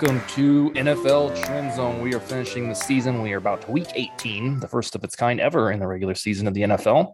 [0.00, 2.00] Welcome to NFL Trend Zone.
[2.00, 3.20] We are finishing the season.
[3.20, 6.14] We are about to week 18, the first of its kind ever in the regular
[6.14, 7.12] season of the NFL.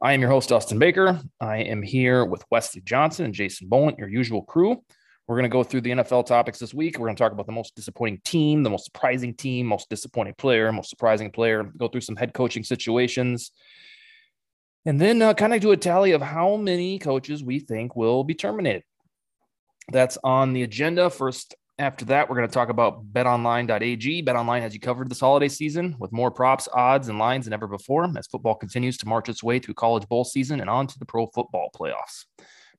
[0.00, 1.20] I am your host, Dustin Baker.
[1.42, 4.82] I am here with Wesley Johnson and Jason Bowen, your usual crew.
[5.28, 6.98] We're going to go through the NFL topics this week.
[6.98, 10.36] We're going to talk about the most disappointing team, the most surprising team, most disappointing
[10.38, 13.50] player, most surprising player, go through some head coaching situations,
[14.86, 18.24] and then uh, kind of do a tally of how many coaches we think will
[18.24, 18.84] be terminated.
[19.92, 21.10] That's on the agenda.
[21.10, 24.24] First after that, we're going to talk about betonline.ag.
[24.24, 27.66] BetOnline has you covered this holiday season with more props, odds, and lines than ever
[27.66, 30.98] before as football continues to march its way through college bowl season and on to
[30.98, 32.24] the pro football playoffs.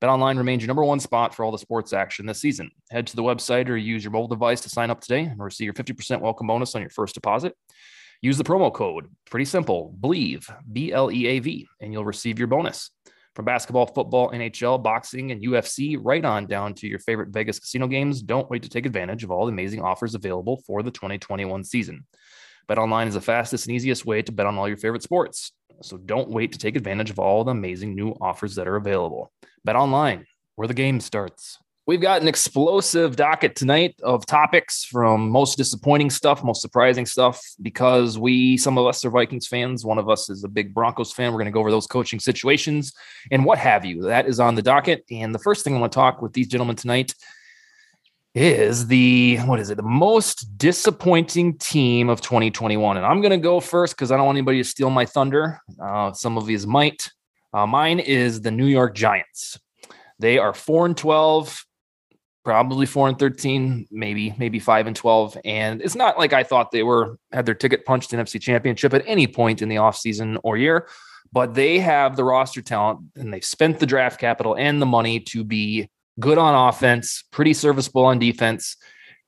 [0.02, 2.72] BetOnline remains your number one spot for all the sports action this season.
[2.90, 5.66] Head to the website or use your mobile device to sign up today and receive
[5.66, 7.56] your 50% welcome bonus on your first deposit.
[8.22, 12.40] Use the promo code, pretty simple, BLEAV, B L E A V, and you'll receive
[12.40, 12.90] your bonus.
[13.38, 17.86] From basketball, football, NHL, boxing, and UFC, right on down to your favorite Vegas casino
[17.86, 21.64] games, don't wait to take advantage of all the amazing offers available for the 2021
[21.64, 22.04] season.
[22.68, 25.52] Bet online is the fastest and easiest way to bet on all your favorite sports.
[25.84, 29.32] So don't wait to take advantage of all the amazing new offers that are available.
[29.64, 31.60] Bet online, where the game starts.
[31.88, 37.42] We've got an explosive docket tonight of topics from most disappointing stuff, most surprising stuff,
[37.62, 39.86] because we, some of us are Vikings fans.
[39.86, 41.32] One of us is a big Broncos fan.
[41.32, 42.92] We're going to go over those coaching situations
[43.32, 44.02] and what have you.
[44.02, 45.06] That is on the docket.
[45.10, 47.16] And the first thing I want to talk with these gentlemen tonight
[48.36, 52.98] is the, what is it, the most disappointing team of 2021.
[52.98, 55.62] And I'm going to go first because I don't want anybody to steal my thunder.
[55.82, 57.10] Uh, some of these might.
[57.54, 59.58] Uh, mine is the New York Giants.
[60.20, 61.64] They are 4 and 12
[62.48, 65.38] probably four and 13, maybe, maybe five and 12.
[65.44, 68.94] And it's not like I thought they were had their ticket punched in NFC championship
[68.94, 70.88] at any point in the offseason or year,
[71.34, 75.20] but they have the roster talent and they've spent the draft capital and the money
[75.20, 75.90] to be
[76.22, 78.78] good on offense, pretty serviceable on defense.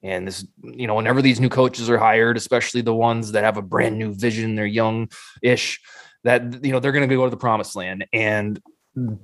[0.01, 3.57] And this, you know, whenever these new coaches are hired, especially the ones that have
[3.57, 5.09] a brand new vision, they're young
[5.43, 5.81] ish,
[6.23, 8.05] that, you know, they're going to go to the promised land.
[8.13, 8.61] And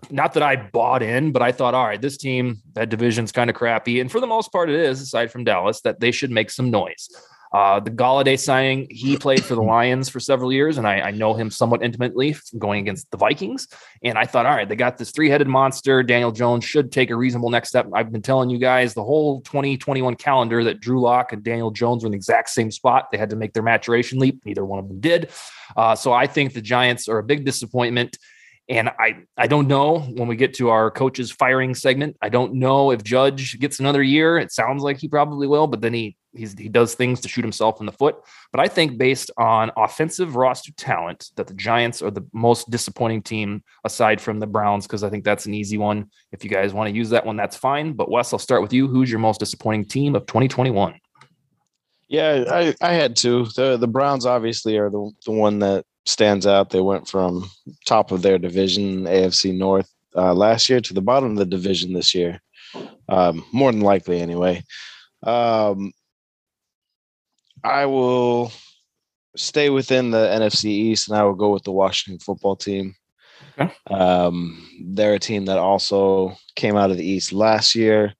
[0.10, 3.50] not that I bought in, but I thought, all right, this team, that division's kind
[3.50, 4.00] of crappy.
[4.00, 6.72] And for the most part, it is, aside from Dallas, that they should make some
[6.72, 7.10] noise.
[7.56, 11.12] Uh, the Golladay signing, he played for the Lions for several years, and I, I,
[11.12, 13.70] know him somewhat intimately going against the Vikings.
[14.04, 16.04] And I thought, all right, they got this three headed monster.
[16.04, 17.88] Daniel Jones should take a reasonable next step.
[17.94, 22.04] I've been telling you guys the whole 2021 calendar that Drew Lock and Daniel Jones
[22.04, 23.10] were in the exact same spot.
[23.10, 24.42] They had to make their maturation leap.
[24.44, 25.30] Neither one of them did.
[25.78, 28.18] Uh, so I think the Giants are a big disappointment.
[28.68, 32.18] And I, I don't know when we get to our coaches firing segment.
[32.22, 34.40] I don't know if Judge gets another year.
[34.40, 37.80] It sounds like he probably will, but then he he does things to shoot himself
[37.80, 38.18] in the foot.
[38.52, 43.22] But I think based on offensive roster talent, that the Giants are the most disappointing
[43.22, 46.10] team aside from the Browns, because I think that's an easy one.
[46.32, 47.94] If you guys want to use that one, that's fine.
[47.94, 48.88] But Wes, I'll start with you.
[48.88, 50.96] Who's your most disappointing team of 2021?
[52.08, 53.46] Yeah, I, I had to.
[53.56, 56.70] The the Browns obviously are the, the one that stands out.
[56.70, 57.50] They went from
[57.86, 61.94] top of their division, AFC North, uh, last year to the bottom of the division
[61.94, 62.42] this year.
[63.10, 64.64] Um, more than likely, anyway.
[65.24, 65.94] Um,
[67.64, 68.52] I will
[69.36, 72.96] stay within the NFC East, and I will go with the Washington football team.
[73.58, 73.74] Okay.
[73.90, 78.14] Um, they're a team that also came out of the East last year.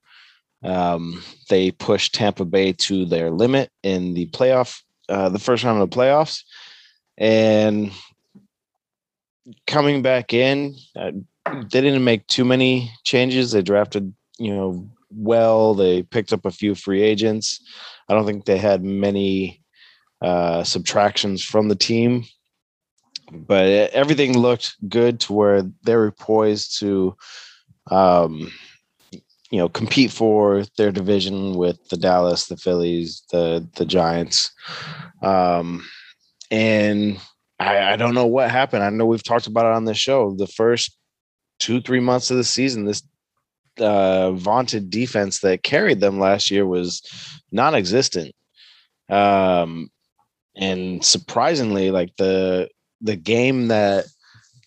[0.64, 5.82] Um, they pushed Tampa Bay to their limit in the playoff, uh, the first round
[5.82, 6.42] of the playoffs,
[7.18, 7.92] and
[9.68, 11.12] coming back in, uh,
[11.46, 13.52] they didn't make too many changes.
[13.52, 15.74] They drafted, you know, well.
[15.74, 17.60] They picked up a few free agents.
[18.10, 19.62] I don't think they had many
[20.22, 22.26] uh, subtractions from the team,
[23.32, 27.16] but everything looked good to where they were poised to,
[27.92, 28.52] um,
[29.52, 34.52] you know, compete for their division with the Dallas, the Phillies, the the Giants.
[35.22, 35.86] Um,
[36.52, 37.20] and
[37.60, 38.84] I, I don't know what happened.
[38.84, 40.36] I know we've talked about it on the show.
[40.38, 40.98] The first
[41.60, 43.04] two, three months of the season, this
[43.80, 47.02] uh, vaunted defense that carried them last year was
[47.52, 48.34] non-existent.
[49.10, 49.90] Um,
[50.56, 52.70] and surprisingly, like the
[53.02, 54.06] the game that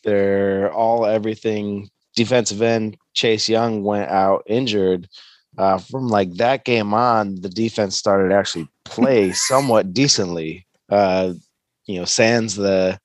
[0.04, 5.08] they're all everything defensive end Chase Young went out injured.
[5.56, 10.66] Uh, from like that game on, the defense started actually play somewhat decently.
[10.88, 11.32] Uh,
[11.88, 13.00] you know, sans the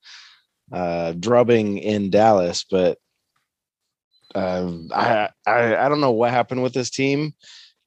[0.72, 2.98] uh, drubbing in Dallas, but
[4.34, 7.32] um, I, I I don't know what happened with this team.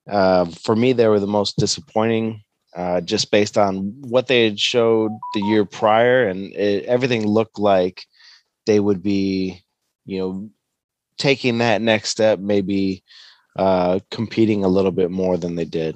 [0.09, 2.41] Uh, for me, they were the most disappointing,
[2.75, 7.59] uh, just based on what they had showed the year prior, and it, everything looked
[7.59, 8.03] like
[8.65, 9.63] they would be,
[10.05, 10.49] you know,
[11.17, 13.03] taking that next step, maybe
[13.57, 15.95] uh, competing a little bit more than they did.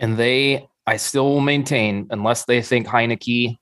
[0.00, 3.58] And they, I still maintain, unless they think Heinicke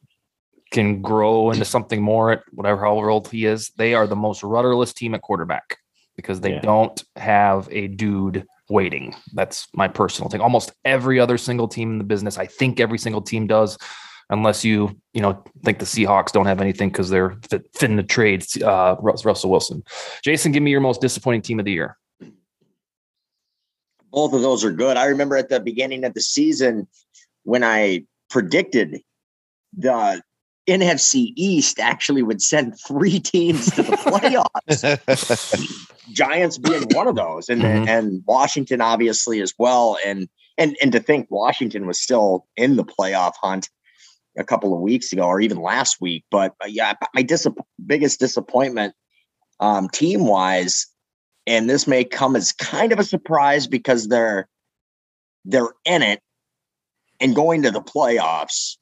[0.72, 4.42] can grow into something more at whatever how old he is, they are the most
[4.42, 5.76] rudderless team at quarterback
[6.16, 6.60] because they Yeah.
[6.60, 9.14] don't have a dude waiting.
[9.34, 10.40] That's my personal thing.
[10.40, 13.76] Almost every other single team in the business, I think every single team does,
[14.30, 18.02] unless you, you know, think the Seahawks don't have anything because they're fit, fitting to
[18.02, 19.82] trade uh, Russell Wilson.
[20.24, 21.96] Jason, give me your most disappointing team of the year.
[24.10, 24.96] both of those are good.
[24.98, 26.86] I remember at the beginning of the season
[27.44, 29.00] when I predicted
[29.76, 30.22] the
[30.68, 35.88] NFC East actually would send three teams to the playoffs.
[36.12, 37.88] Giants being one of those, and Mhm.
[37.88, 39.98] and Washington obviously as well.
[40.04, 40.28] And
[40.58, 43.68] and and to think Washington was still in the playoff hunt
[44.36, 46.24] a couple of weeks ago, or even last week.
[46.30, 47.26] But uh, yeah, my
[47.86, 48.94] biggest disappointment,
[49.60, 50.86] um, team wise,
[51.46, 54.48] and this may come as kind of a surprise because they're
[55.44, 56.20] they're in it
[57.20, 58.76] and going to the playoffs,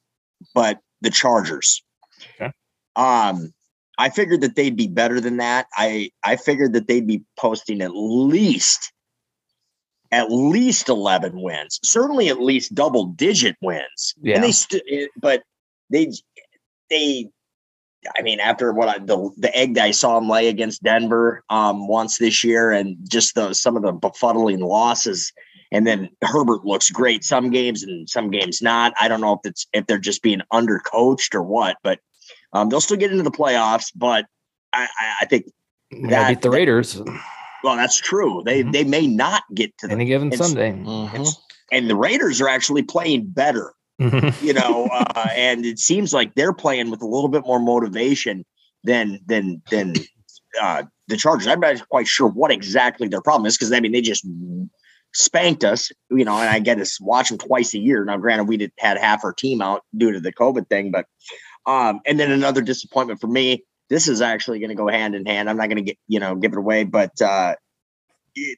[0.55, 1.83] but the Chargers.
[2.35, 2.53] Okay.
[2.97, 3.53] Um,
[3.99, 5.67] I figured that they'd be better than that.
[5.75, 8.93] I I figured that they'd be posting at least
[10.13, 14.15] at least 11 wins, certainly at least double digit wins.
[14.21, 14.37] Yeah.
[14.37, 15.43] And they st- but
[15.91, 16.11] they
[16.89, 17.31] they
[18.17, 21.45] I mean, after what I, the the egg that I saw him lay against Denver
[21.51, 25.33] um, once this year, and just the some of the befuddling losses,
[25.73, 28.93] and then Herbert looks great some games and some games not.
[29.01, 32.01] I don't know if it's if they're just being undercoached or what, but
[32.53, 33.93] um, they'll still get into the playoffs.
[33.95, 34.27] But
[34.73, 35.47] I, I, I think
[35.91, 37.01] They That- beat the that- Raiders
[37.63, 38.43] well, that's true.
[38.45, 38.73] They Mhm.
[38.73, 40.73] they may not get to the any given it's- Sunday.
[40.73, 41.37] Mhm.
[41.73, 43.75] and the Raiders are actually playing better
[44.41, 48.47] you know, uh, and it seems like they're playing with a little bit more motivation
[48.83, 49.93] than than than
[50.63, 51.47] uh, the Chargers.
[51.47, 54.25] I'm not quite sure what exactly their problem is because I mean they just
[55.13, 58.05] spanked us, you know, and I get to watch them twice a year.
[58.05, 61.07] Now, granted, we did had half our team out due to the COVID thing, but
[61.67, 63.65] um, and then another disappointment for me.
[63.89, 65.51] This is actually going to go hand in hand.
[65.51, 67.57] I'm not going to get you know give it away, but uh,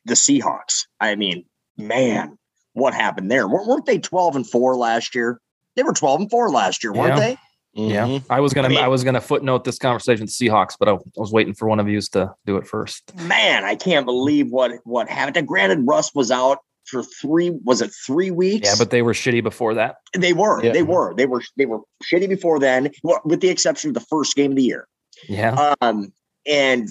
[0.04, 0.87] the Seahawks.
[1.00, 1.44] I mean,
[1.78, 2.38] man,
[2.75, 3.48] what happened there?
[3.48, 5.40] Weren't weren't they 12 and 4 last year?
[5.75, 7.20] They were 12 and 4 last year, weren't Yeah.
[7.20, 7.38] they?
[7.74, 8.24] Yeah, Mhm.
[8.28, 10.92] I was gonna I I, was gonna footnote this conversation with the Seahawks, but I,
[10.92, 13.14] I was waiting for one of you to do it first.
[13.16, 15.36] Man, I can't believe what what happened.
[15.38, 17.50] And Granted, Russ was out for three.
[17.64, 18.69] Was it three weeks?
[18.69, 19.96] Yeah, but they were shitty before that.
[20.14, 20.62] they were.
[20.62, 20.72] Yeah.
[20.72, 21.14] They were.
[21.14, 21.42] They were.
[21.56, 22.90] They were shitty before then,
[23.24, 24.86] with the exception of the first game of the year.
[25.28, 26.12] Yeah, Um,
[26.46, 26.88] and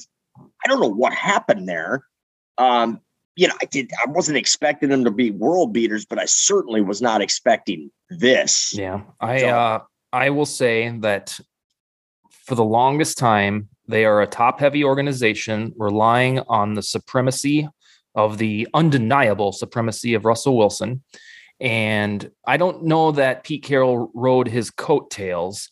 [0.64, 2.06] I don't know what happened there.
[2.58, 3.02] Um,
[3.36, 3.92] you know, I did.
[4.04, 8.74] I wasn't expecting them to be world beaters, but I certainly was not expecting this.
[8.74, 9.02] yeah.
[9.20, 9.80] I So- uh,
[10.14, 11.40] I will say that
[12.46, 17.68] for the longest time they are a top heavy organization relying on the supremacy
[18.16, 21.04] of the undeniable supremacy of Russell Wilson.
[21.60, 25.70] And I don't know that Pete Carroll rode his coattails.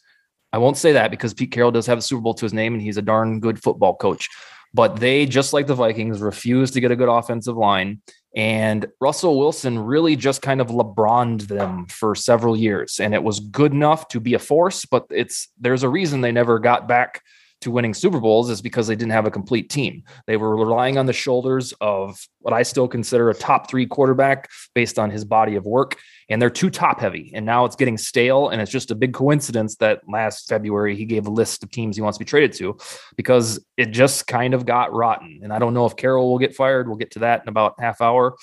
[0.53, 2.73] I won't say that because Pete Carroll does have a Super Bowl to his name
[2.73, 4.29] and he's a darn good football coach.
[4.73, 8.01] But they, just like the Vikings, refused to get a good offensive line.
[8.35, 12.99] And Russell Wilson really just kind of LeBroned them for several years.
[12.99, 16.31] And it was good enough to be a force, but it's there's a reason they
[16.31, 17.23] never got back
[17.61, 20.03] to winning Super Bowls is because they didn't have a complete team.
[20.27, 24.49] They were relying on the shoulders of what I still consider a top three quarterback
[24.73, 25.97] based on his body of work.
[26.29, 27.31] And they're too top heavy.
[27.33, 28.49] And now it's getting stale.
[28.49, 31.95] And it's just a big coincidence that last February he gave a list of teams
[31.95, 32.77] he wants to be traded to
[33.17, 35.41] because it just kind of got rotten.
[35.43, 36.87] And I don't know if Carroll will get fired.
[36.87, 38.35] We'll get to that in about half hour.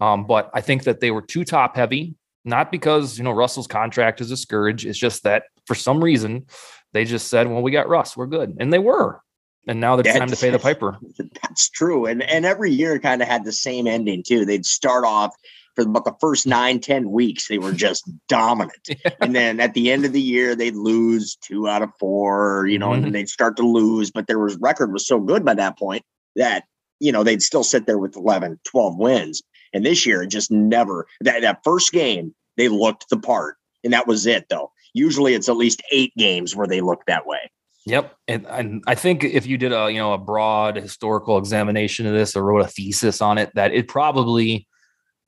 [0.00, 3.66] Um, but I think that they were too top heavy, not because you know Russell's
[3.66, 4.86] contract is a scourge.
[4.86, 6.46] It's just that for some reason
[6.92, 9.20] they just said, "Well, we got Russ, we're good," and they were.
[9.66, 10.98] And now it's time to pay the piper.
[11.42, 12.06] That's true.
[12.06, 14.44] And and every year kind of had the same ending too.
[14.44, 15.34] They'd start off
[15.74, 18.88] for about the first nine, ten weeks, they were just dominant.
[19.20, 22.78] And then at the end of the year, they'd lose two out of four, you
[22.78, 24.10] know, and then they'd start to lose.
[24.10, 26.04] But their was record was so good by that point
[26.36, 26.64] that,
[26.98, 29.42] you know, they'd still sit there with 11, 12 wins.
[29.72, 33.56] And this year, it just never that, that first game, they looked the part.
[33.84, 34.72] And that was it, though.
[34.92, 37.50] Usually it's at least eight games where they look that way.
[37.86, 42.06] Yep, and, and I think if you did a you know a broad historical examination
[42.06, 44.66] of this or wrote a thesis on it, that it probably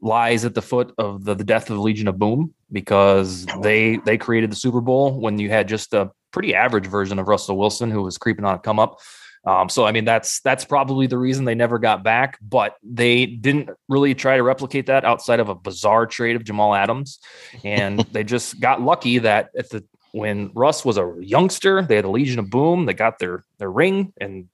[0.03, 3.97] lies at the foot of the, the death of the Legion of Boom because they
[4.05, 7.57] they created the Super Bowl when you had just a pretty average version of Russell
[7.57, 8.99] Wilson, who was creeping on a come up.
[9.45, 13.27] Um, so I mean that's that's probably the reason they never got back, but they
[13.27, 17.19] didn't really try to replicate that outside of a bizarre trade of Jamal Adams,
[17.65, 22.05] and they just got lucky that at the when Russ was a youngster, they had
[22.05, 24.49] a Legion of Boom, they got their their ring, and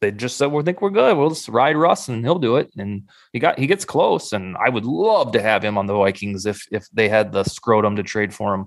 [0.00, 1.16] they just said, "We think we're good.
[1.16, 4.56] We'll just ride Russ, and he'll do it." And he got he gets close, and
[4.56, 7.96] I would love to have him on the Vikings if if they had the scrotum
[7.96, 8.66] to trade for him.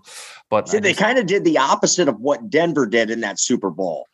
[0.49, 3.69] But See, they kind of did the opposite of what Denver did in that Super
[3.69, 4.07] Bowl.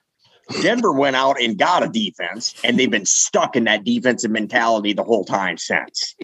[0.62, 4.94] Denver went out and got a defense, and they've been stuck in that defensive mentality
[4.94, 6.16] the whole time since.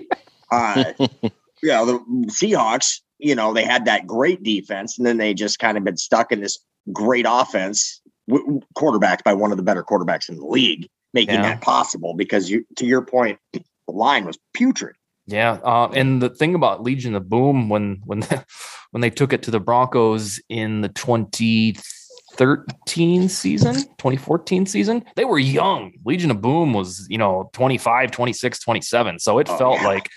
[0.51, 5.33] Uh, you know, the Seahawks, you know, they had that great defense, and then they
[5.33, 6.57] just kind of been stuck in this
[6.91, 11.41] great offense w- quarterbacked by one of the better quarterbacks in the league, making Yeah.
[11.43, 12.13] that possible.
[12.13, 14.95] Because you, to your point, the line was putrid.
[15.27, 18.21] Yeah, uh, and the thing about Legion of Boom when when
[18.91, 20.89] when they took it to the Broncos in the
[22.37, 25.93] 2013 season, 2014 season, they were young.
[26.05, 29.19] Legion of Boom was, you know, 25, 26, 27.
[29.19, 29.87] So it Oh, felt yeah.
[29.87, 30.09] like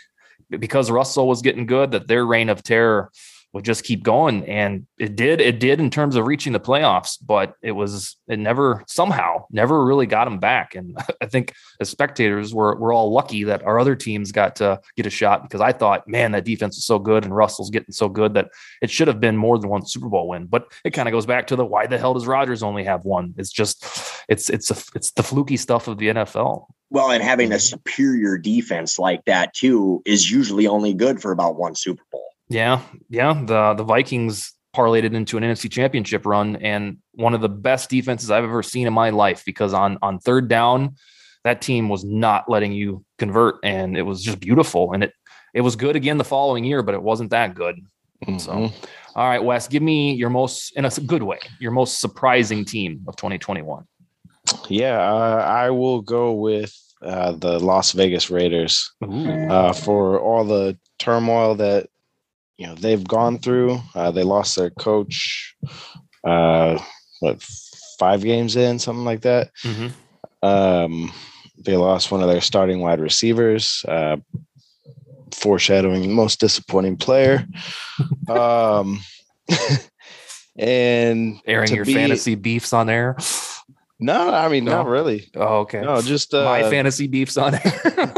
[0.51, 3.11] because Russell was getting good that their reign of terror
[3.59, 4.45] would just keep going.
[4.47, 8.38] And it did it did in terms of reaching the playoffs but it was it
[8.38, 10.75] never somehow never really got them back.
[10.75, 14.81] And i think as spectators we're, we're all lucky that our other teams got to
[14.97, 17.93] get a shot because i thought man that defense is so good and russell's getting
[17.93, 18.50] so good that
[18.81, 20.47] it should have been more than one super bowl win.
[20.47, 23.05] But it kind of goes back to the why the hell does rodgers only have
[23.05, 23.35] one?
[23.37, 23.85] It's just
[24.29, 27.61] it's it's a, it's the fluky stuff of the nfl Well, and having a mm-hmm.
[27.61, 32.25] superior defense like that too is usually only good for about one Super Bowl.
[32.49, 33.35] Yeah, yeah.
[33.45, 38.31] The the Vikings parlayed into an NFC championship run and one of the best defenses
[38.31, 40.97] I've ever seen in my life because on on third down,
[41.45, 44.93] that team was not letting you convert and it was just beautiful.
[44.93, 45.12] And it
[45.55, 47.81] it was good again the following year, but it wasn't that good.
[48.38, 48.73] So Mhm.
[49.14, 53.05] all right, Wes, give me your most in a good way, your most surprising team
[53.09, 53.85] of 2021.
[54.69, 60.76] yeah, uh, I will go with uh, the Las Vegas Raiders uh, for all the
[60.99, 61.88] turmoil that
[62.59, 63.81] you know they've gone through.
[63.95, 65.55] Uh, they lost their coach,
[66.25, 66.79] uh,
[67.21, 67.41] what
[67.99, 69.50] five games in, something like that.
[69.65, 69.93] Mhm.
[70.43, 71.12] Um,
[71.65, 74.17] they lost one of their starting wide receivers, uh,
[75.33, 77.47] foreshadowing most disappointing player.
[78.29, 79.00] um,
[80.57, 83.17] and Airing your be- fantasy beefs on air.
[84.00, 85.31] no, I mean not really.
[85.35, 85.81] Oh, okay.
[85.81, 88.15] No, just uh, My fantasy beefs on air.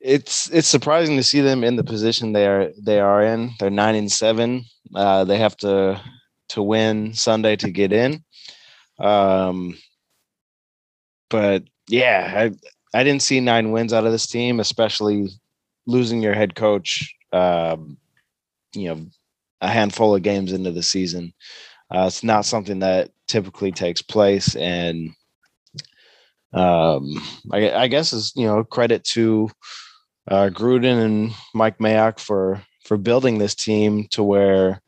[0.00, 3.52] it's it's surprising to see them in the position they are they are in.
[3.58, 4.64] They're nine and seven.
[4.94, 6.00] Uh, they have to
[6.50, 8.24] to win Sunday to get in.
[8.98, 9.78] Um,
[11.28, 15.28] but yeah, I I didn't see nine wins out of this team, especially
[15.86, 17.14] losing your head coach.
[17.32, 17.98] Um,
[18.74, 19.06] you know,
[19.60, 21.32] a handful of games into the season.
[21.94, 25.10] Uh, it's not something that typically takes place, and
[26.52, 27.12] um,
[27.52, 29.50] I, I guess is you know credit to
[30.30, 34.80] uh, Gruden and Mike Mayock for for building this team to where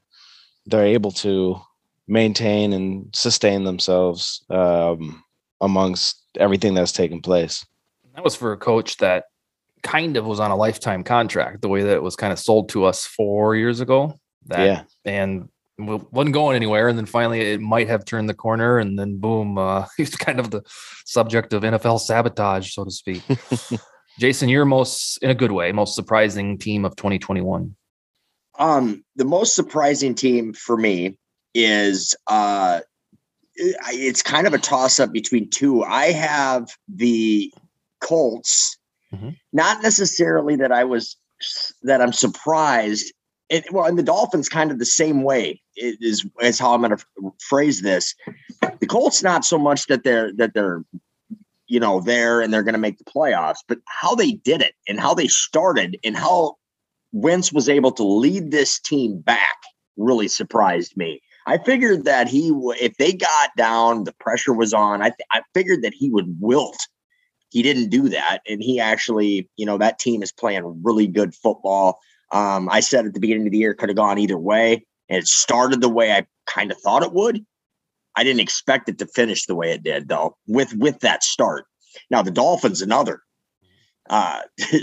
[0.67, 1.61] they're able to
[2.09, 5.23] maintain and sustain themselves um,
[5.61, 7.65] amongst everything that's taken place.
[8.15, 9.25] That was for a coach that
[9.83, 12.69] kind of was on a lifetime contract, the way that it was kind of sold
[12.71, 14.15] to us four years ago.
[14.47, 16.89] That, yeah, And wasn't going anywhere.
[16.89, 18.79] And then finally it might have turned the corner.
[18.79, 20.63] And then boom, uh, he's kind of the
[21.05, 23.23] subject of NFL sabotage, so to speak.
[24.19, 27.75] Jason, you're most, in a good way, most surprising team of 2021.
[28.59, 31.17] Um, the most surprising team for me
[31.55, 32.81] is uh
[33.57, 35.83] it's kind of a toss up between two.
[35.83, 37.53] I have the
[38.01, 38.79] Colts,
[39.13, 39.37] Mhm.
[39.53, 41.17] not necessarily that I was
[41.83, 43.13] that I'm surprised.
[43.51, 46.81] It, well, and the Dolphins kind of the same way it is is how I'm
[46.83, 48.15] going to phrase this.
[48.81, 50.83] The Colts not so much that they're that they're
[51.73, 54.75] you know there and they're going to make the playoffs, but how they did it
[54.87, 56.57] and how they started and how
[57.13, 59.57] Wentz was able to lead this team back
[59.97, 61.23] really surprised me.
[61.47, 65.01] I figured that he, if they got down, the pressure was on.
[65.01, 66.77] I, th- I figured that he would wilt.
[67.49, 71.35] He didn't do that, and he actually, you know, that team is playing really good
[71.35, 71.99] football.
[72.33, 75.19] Um, I said at the beginning of the year could have gone either way, and
[75.19, 77.45] it started the way I kind of thought it would.
[78.17, 80.37] I didn't expect it to finish the way it did, though.
[80.47, 81.67] With with that start,
[82.11, 83.23] now the Dolphins another
[84.11, 84.41] uh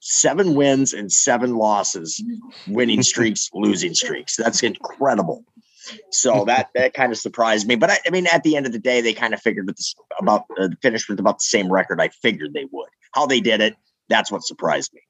[0.00, 2.22] seven wins and seven losses
[2.68, 4.36] winning streaks losing streaks.
[4.36, 5.44] That's incredible.
[6.10, 7.74] So that that kind of surprised me.
[7.74, 9.76] But I, I mean at the end of the day they kind of figured with
[9.76, 12.88] this about uh, finished with about the same record i figured they would.
[13.12, 13.74] How they did it
[14.10, 15.00] that's what surprised me.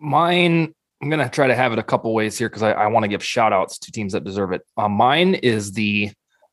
[0.00, 3.04] Mine I'm gonna try to have it a couple ways here because I, I want
[3.04, 4.62] to give shout outs to teams that deserve it.
[4.76, 6.10] Uh, mine is the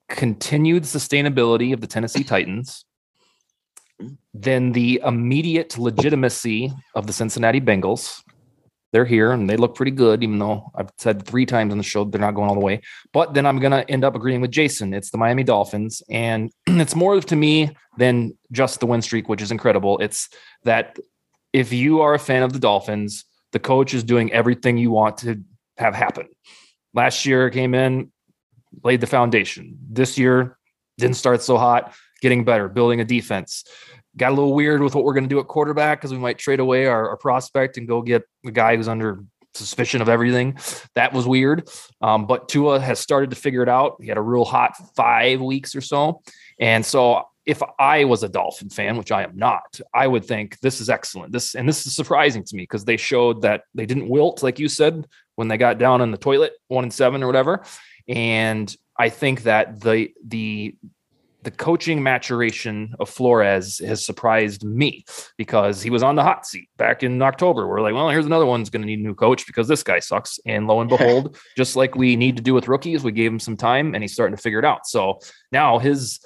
[0.09, 2.85] continued sustainability of the Tennessee Titans,
[4.33, 8.21] then the immediate legitimacy of the Cincinnati Bengals.
[8.91, 11.83] They're here and they look pretty good, even though I've said three times on the
[11.83, 12.79] show they're not going all the way.
[13.11, 14.93] But then I'm going to end up agreeing with Jason.
[14.93, 16.01] It's the Miami Dolphins.
[16.09, 19.97] And it's more to me than just the win streak, which is incredible.
[19.97, 20.29] It's
[20.63, 20.97] that
[21.51, 23.25] if you are a fan of the Dolphins,
[23.55, 25.41] the coach is doing everything you want to
[25.77, 26.27] have happen.
[26.93, 28.11] Last year came in,
[28.83, 29.77] laid the foundation.
[29.89, 30.57] This year
[30.97, 33.63] didn't start so hot, getting better, building a defense
[34.17, 36.37] got a little weird with what we're going to do at quarterback because we might
[36.37, 39.21] trade away our, our, prospect and go get the guy who's under
[39.53, 40.57] suspicion of everything.
[40.95, 41.67] That was weird.
[42.01, 43.97] Um, but Tua has started to figure it out.
[43.99, 46.21] He had a real hot five weeks or so.
[46.59, 50.59] And so if I was a Dolphin fan, which I am not, I would think
[50.61, 51.31] this is excellent.
[51.31, 54.59] This and this is surprising to me because they showed that they didn't wilt, like
[54.59, 57.63] you said, when they got down in the toilet, one and seven or whatever.
[58.07, 60.75] And I think that the the
[61.43, 65.05] the coaching maturation of Flores has surprised me
[65.37, 67.67] because he was on the hot seat back in October.
[67.67, 69.99] We're like, well, here's another one's going to need a new coach because this guy
[69.99, 70.39] sucks.
[70.47, 73.39] And lo and behold, just like we need to do with rookies, we gave him
[73.39, 74.87] some time and he's starting to figure it out.
[74.87, 75.19] So
[75.51, 76.19] now his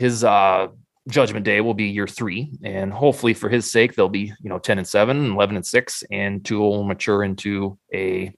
[0.00, 0.66] his uh
[1.08, 4.58] judgment day will be year three and hopefully for his sake they'll be you know
[4.58, 8.32] 10 and 7 11 and 6 and two will mature into a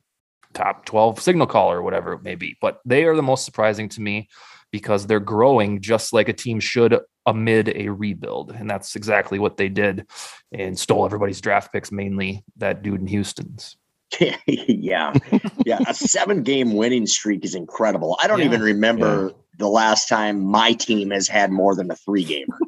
[0.54, 3.88] top 12 signal caller or whatever it may be but they are the most surprising
[3.88, 4.28] to me
[4.70, 8.50] because they're growing just like a team should amid a rebuild.
[8.50, 10.06] And that's exactly what they did
[10.50, 13.76] and stole everybody's draft picks, mainly that dude in Houston's.
[14.46, 15.12] yeah.
[15.64, 15.78] Yeah.
[15.86, 18.18] a seven game winning streak is incredible.
[18.22, 18.46] I don't yeah.
[18.46, 19.34] even remember yeah.
[19.58, 22.58] the last time my team has had more than a three gamer.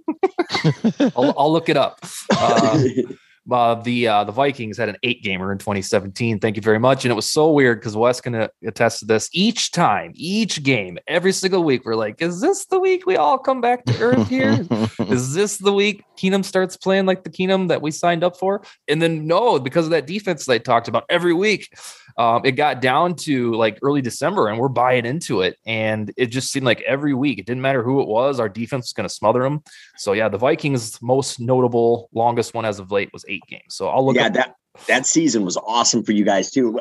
[1.16, 2.00] I'll, I'll, look it up.
[2.36, 2.84] Uh,
[3.50, 6.40] uh, the uh, the Vikings had an eight gamer in 2017.
[6.40, 7.04] Thank you very much.
[7.04, 9.28] And it was so weird because Wes can attest to this.
[9.32, 13.38] Each time, each game, every single week, we're like, "Is this the week we all
[13.38, 14.66] come back to earth here?
[15.08, 18.62] Is this the week Keenum starts playing like the Keenum that we signed up for?"
[18.88, 21.76] And then no, because of that defense they talked about every week,
[22.16, 25.58] um, it got down to like early December, and we're buying into it.
[25.66, 28.86] And it just seemed like every week, it didn't matter who it was, our defense
[28.86, 29.62] was going to smother them.
[29.96, 33.74] So yeah, the Vikings' most notable, longest one as of late was eight games.
[33.74, 34.16] So I'll look.
[34.16, 36.80] Yeah, that that season was awesome for you guys too.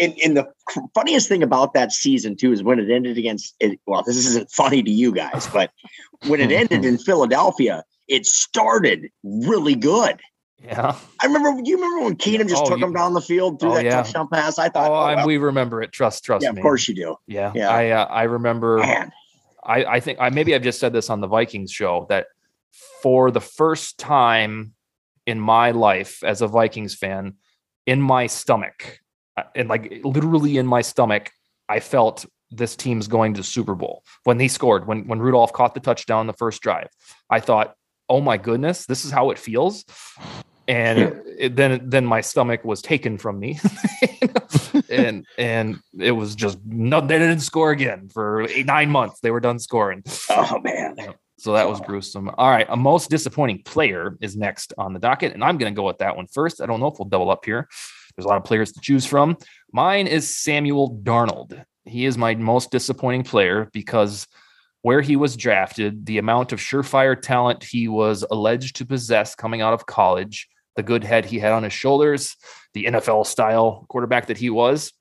[0.00, 0.46] And, and the
[0.94, 3.62] funniest thing about that season too is when it ended against.
[3.86, 5.70] Well, this isn't funny to you guys, but
[6.26, 10.20] when it ended in Philadelphia, it started really good.
[10.64, 11.60] Yeah, I remember.
[11.60, 13.74] Do you remember when Keenum just oh, took you, him down the field through oh,
[13.74, 14.02] that yeah.
[14.02, 14.58] touchdown pass?
[14.58, 14.90] I thought.
[14.90, 15.26] Oh, oh well.
[15.26, 15.92] we remember it.
[15.92, 16.60] Trust, trust yeah, me.
[16.60, 17.16] Of course you do.
[17.26, 17.68] Yeah, yeah.
[17.68, 18.78] I uh, I remember.
[18.78, 19.10] Man.
[19.64, 22.26] I I think I maybe I've just said this on the Vikings show that
[23.02, 24.74] for the first time
[25.26, 27.34] in my life as a Vikings fan,
[27.86, 29.00] in my stomach,
[29.36, 31.30] uh, and like literally in my stomach,
[31.68, 34.86] I felt this team's going to Super Bowl when they scored.
[34.86, 36.88] When when Rudolph caught the touchdown the first drive,
[37.30, 37.74] I thought,
[38.08, 39.84] "Oh my goodness, this is how it feels."
[40.68, 43.58] And it, it, then then my stomach was taken from me,
[44.90, 47.00] and and it was just no.
[47.00, 49.20] They didn't score again for eight, nine months.
[49.20, 50.04] They were done scoring.
[50.30, 50.96] Oh man.
[51.42, 52.30] So that was gruesome.
[52.38, 52.66] All right.
[52.68, 55.34] A most disappointing player is next on the docket.
[55.34, 56.60] And I'm going to go with that one first.
[56.60, 57.68] I don't know if we'll double up here.
[58.14, 59.36] There's a lot of players to choose from.
[59.72, 61.64] Mine is Samuel Darnold.
[61.84, 64.28] He is my most disappointing player because
[64.82, 69.60] where he was drafted, the amount of surefire talent he was alleged to possess coming
[69.60, 72.36] out of college, the good head he had on his shoulders,
[72.74, 74.92] the NFL style quarterback that he was.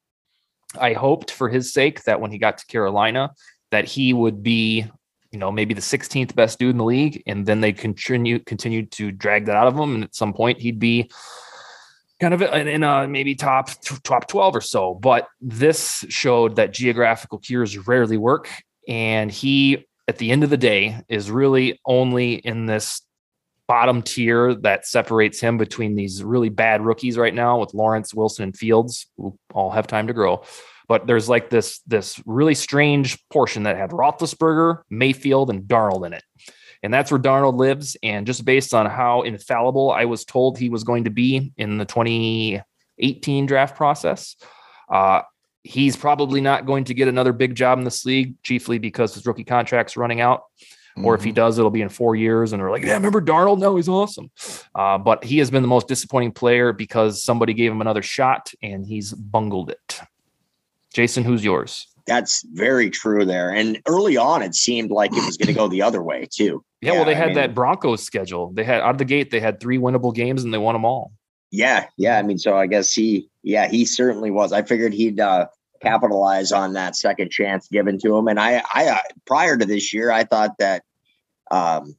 [0.79, 3.31] I hoped for his sake that when he got to Carolina,
[3.71, 4.89] that he would be
[5.31, 8.85] you know, maybe the 16th best dude in the league, and then they continue continue
[8.87, 11.09] to drag that out of him, and at some point he'd be
[12.19, 13.69] kind of in a maybe top
[14.03, 14.93] top 12 or so.
[14.93, 18.49] But this showed that geographical cures rarely work,
[18.91, 23.01] and he at the end of the day is really only in this
[23.67, 28.43] bottom tier that separates him between these really bad rookies right now with Lawrence, Wilson,
[28.43, 30.43] and Fields, who all have time to grow
[30.91, 36.11] but there's like this this really strange portion that had Roethlisberger, Mayfield, and Darnold in
[36.11, 36.23] it,
[36.83, 37.95] and that's where Darnold lives.
[38.03, 41.77] And just based on how infallible I was told he was going to be in
[41.77, 44.35] the 2018 draft process,
[44.91, 45.21] uh,
[45.63, 49.25] he's probably not going to get another big job in this league, chiefly because his
[49.25, 50.43] rookie contract's running out.
[50.97, 51.05] Mm-hmm.
[51.05, 51.35] Or if he mm-hmm.
[51.35, 52.51] does, it'll be in four years.
[52.51, 53.59] And we're like, yeah, remember Darnold?
[53.59, 54.29] No, he's awesome.
[54.75, 58.51] Uh, but he has been the most disappointing player because somebody gave him another shot
[58.61, 60.01] and he's bungled it.
[60.93, 61.87] Jason, who's yours?
[62.07, 63.51] That's very true there.
[63.51, 66.65] And early on, it seemed like it was going to go the other way too.
[66.81, 68.51] Yeah, yeah well, they I had mean, that Broncos schedule.
[68.51, 70.83] They had out of the gate, they had three winnable games and they won them
[70.83, 71.13] all.
[71.51, 72.17] Yeah, yeah.
[72.17, 74.53] I mean, so I guess he, yeah, he certainly was.
[74.53, 75.47] I figured he'd uh,
[75.81, 78.27] capitalize on that second chance given to him.
[78.27, 80.83] And I, I uh, prior to this year, I thought that
[81.49, 81.95] um,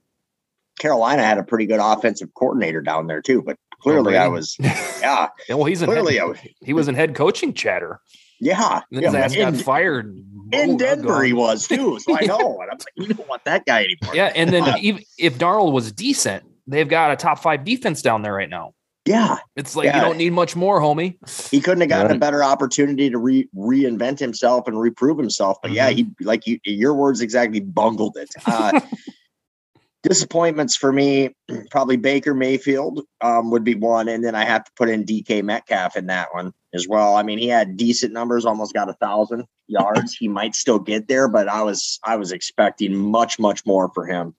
[0.79, 3.43] Carolina had a pretty good offensive coordinator down there too.
[3.43, 5.29] But clearly, oh, I was, yeah.
[5.49, 8.01] yeah well, he's clearly head, was, he was in head coaching chatter.
[8.41, 10.21] Yeah, and then yeah, his ass got fired.
[10.51, 12.01] In Denver, he was too.
[12.01, 12.59] So I know.
[12.61, 14.17] and I'm like, we don't want that guy anymore.
[14.17, 18.23] Yeah, and then even if Darnold was decent, they've got a top five defense down
[18.23, 18.75] there right now.
[19.05, 19.39] Yeah.
[19.57, 19.97] It's like yeah.
[19.97, 21.17] you don't need much more, homie.
[21.51, 22.17] He couldn't have gotten right.
[22.17, 25.59] a better opportunity to re- reinvent himself and reprove himself.
[25.61, 25.77] But mm-hmm.
[25.77, 28.31] yeah, he like you, your words exactly bungled it.
[28.47, 28.81] Uh,
[30.03, 31.35] disappointments for me,
[31.71, 35.43] probably Baker Mayfield um, would be one, and then I have to put in DK
[35.43, 37.17] Metcalf in that one as well.
[37.17, 40.15] I mean, he had decent numbers, almost got a thousand yards.
[40.15, 44.07] he might still get there, but I was I was expecting much much more for
[44.07, 44.37] him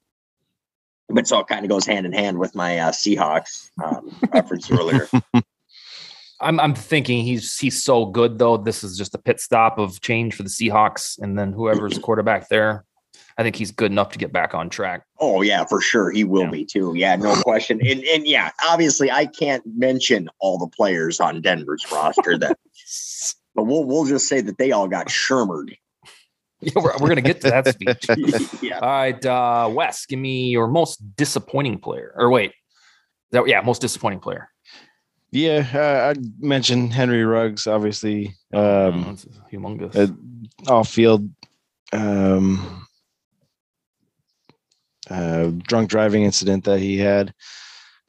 [1.10, 4.70] but so it kind of goes hand in hand with my uh, Seahawks um, reference
[4.72, 5.08] earlier.
[6.42, 8.58] I'm I'm thinking he's he's so good though.
[8.58, 12.50] This is just a pit stop of change for the Seahawks, and then whoever's quarterback
[12.50, 12.86] there.
[13.38, 15.04] I think he's good enough to get back on track.
[15.20, 16.50] Oh yeah, for sure he will yeah.
[16.50, 16.94] be too.
[16.96, 17.80] Yeah, no question.
[17.86, 22.58] And and yeah, obviously I can't mention all the players on Denver's roster that,
[23.56, 25.76] but we'll we'll just say that they all got Shermered
[26.76, 28.62] yeah, we're, we're going to get to that speech.
[28.62, 28.80] yeah.
[28.80, 32.13] All right, uh, Wes, give me your most disappointing player.
[32.15, 32.54] Or wait,
[33.32, 34.49] that, yeah, most disappointing player.
[35.32, 38.36] Yeah, uh, I mentioned Henry Ruggs, obviously.
[38.54, 39.17] Um, oh,
[39.52, 39.95] humongous.
[39.95, 41.30] Uh, off field,
[41.91, 42.88] um,
[45.10, 47.34] uh, drunk driving incident that he had.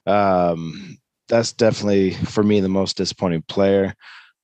[0.06, 3.94] Um, that's definitely for me the most disappointing player.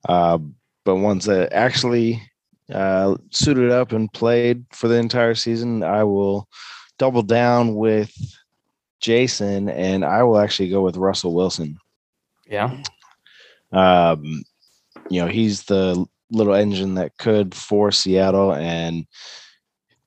[0.08, 0.38] Uh,
[0.84, 2.22] but ones that actually
[2.72, 6.48] uh, suited up and played for the entire season, I will
[6.98, 8.12] double down with
[9.00, 11.78] Jason and I will actually go with Russell Wilson.
[12.46, 12.82] Yeah.
[13.72, 14.42] Um,
[15.08, 19.06] you know, he's the little engine that could for Seattle, and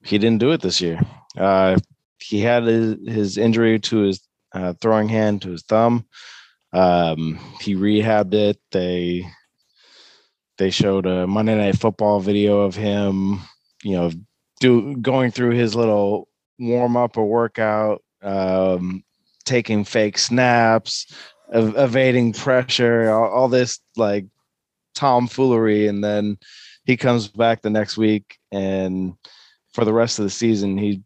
[0.04, 0.99] he didn't do it this year.
[1.38, 1.78] Uh,
[2.19, 4.21] he had his, his injury to his
[4.54, 6.06] uh, throwing hand to his thumb.
[6.71, 8.60] Um, he rehabbed it.
[8.71, 9.26] They
[10.57, 13.39] they showed a Monday Night Football video of him,
[13.83, 14.11] you know,
[14.59, 16.27] do going through his little
[16.59, 19.03] warm up or workout, um,
[19.45, 21.13] taking fake snaps,
[21.51, 24.25] ev- evading pressure, all, all this like
[24.95, 26.37] tomfoolery, and then
[26.85, 29.13] he comes back the next week, and
[29.73, 31.01] for the rest of the season, he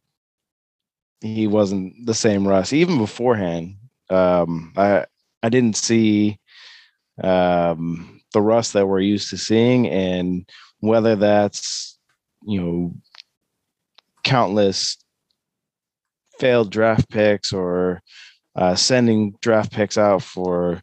[1.21, 2.73] he wasn't the same Russ.
[2.73, 3.77] Even beforehand,
[4.09, 5.05] um, I
[5.41, 6.39] I didn't see
[7.23, 11.97] um, the Russ that we're used to seeing, and whether that's
[12.45, 12.95] you know
[14.23, 14.97] countless
[16.39, 18.01] failed draft picks or
[18.55, 20.81] uh, sending draft picks out for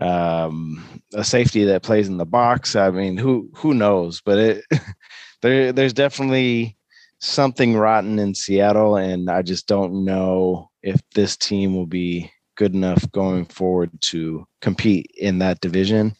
[0.00, 2.76] um, a safety that plays in the box.
[2.76, 4.20] I mean, who who knows?
[4.20, 4.64] But it
[5.42, 6.76] there there's definitely
[7.20, 12.74] something rotten in Seattle, and I just don't know if this team will be good
[12.74, 16.14] enough going forward to compete in that division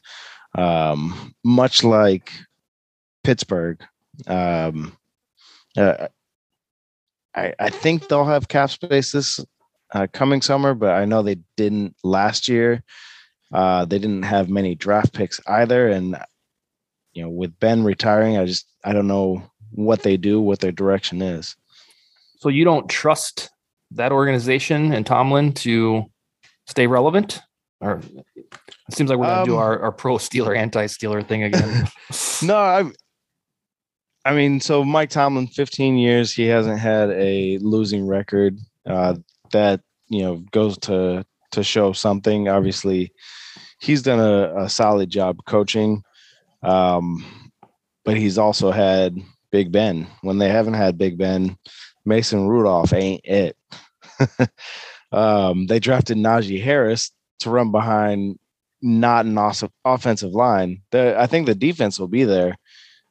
[0.58, 2.32] um, much like
[3.22, 3.80] Pittsburgh.
[4.26, 4.96] Um,
[5.76, 6.08] uh,
[7.34, 9.38] I, I think they'll have cap space this
[9.94, 12.82] uh, coming summer, but I know they didn't last year.
[13.52, 16.18] Uh, they didn't have many draft picks either, and
[17.12, 20.72] you know, with Ben retiring, I just I don't know what they do, what their
[20.72, 21.56] direction is.
[22.40, 23.50] So you don't trust
[23.92, 26.04] that organization and Tomlin to
[26.66, 27.40] stay relevant,
[27.80, 28.00] or
[28.88, 31.88] it seems like we're gonna um, do our, our pro Steeler, anti Steeler thing again.
[32.42, 32.90] no, I
[34.24, 38.58] I mean, so Mike Tomlin, 15 years, he hasn't had a losing record.
[38.84, 39.16] Uh,
[39.52, 42.48] that you know goes to to show something.
[42.48, 43.12] Obviously,
[43.80, 46.02] he's done a, a solid job coaching,
[46.62, 47.24] um,
[48.04, 49.16] but he's also had
[49.50, 50.06] Big Ben.
[50.22, 51.56] When they haven't had Big Ben,
[52.04, 53.56] Mason Rudolph ain't it.
[55.12, 58.38] um, they drafted Najee Harris to run behind
[58.80, 60.82] not an awesome offensive line.
[60.90, 62.56] The, I think the defense will be there.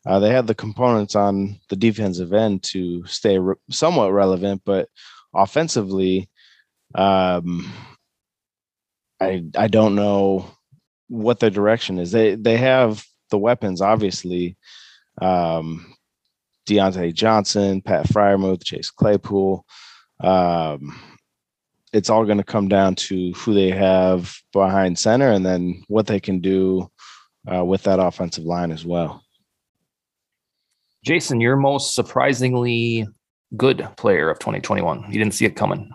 [0.05, 4.87] Uh, they have the components on the defensive end to stay re- somewhat relevant, but
[5.33, 6.29] offensively,
[6.95, 7.71] um,
[9.19, 10.49] I I don't know
[11.09, 12.11] what their direction is.
[12.11, 14.55] They they have the weapons, obviously.
[15.21, 15.93] Um,
[16.67, 19.65] Diontae Johnson, Pat Freiermuth, Chase Claypool.
[20.21, 20.99] Um,
[21.93, 26.07] it's all going to come down to who they have behind center and then what
[26.07, 26.89] they can do
[27.51, 29.23] uh, with that offensive line as well.
[31.03, 33.07] Jason, your most surprisingly
[33.55, 35.05] good player of 2021.
[35.09, 35.91] You didn't see it coming.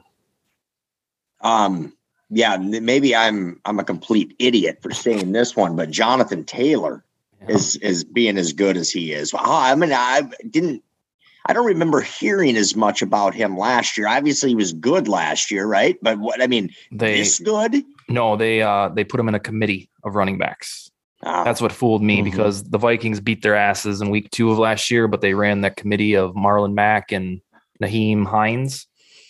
[1.43, 1.93] Um,
[2.31, 7.05] yeah, maybe I'm I'm a complete idiot for saying this one, but Jonathan Taylor
[7.43, 7.57] yeah.
[7.57, 9.35] is is being as good as he is.
[9.39, 10.83] I mean, I didn't.
[11.47, 14.07] I don't remember hearing as much about him last year.
[14.07, 15.99] Obviously, he was good last year, right?
[16.03, 17.83] But what I mean, they this good?
[18.09, 20.91] No, they uh they put him in a committee of running backs.
[21.25, 21.45] Oh.
[21.45, 22.25] That's what fooled me mm-hmm.
[22.25, 25.61] because the Vikings beat their asses in week two of last year, but they ran
[25.61, 27.41] that committee of Marlon Mack and
[27.81, 28.87] Nyheim Hines.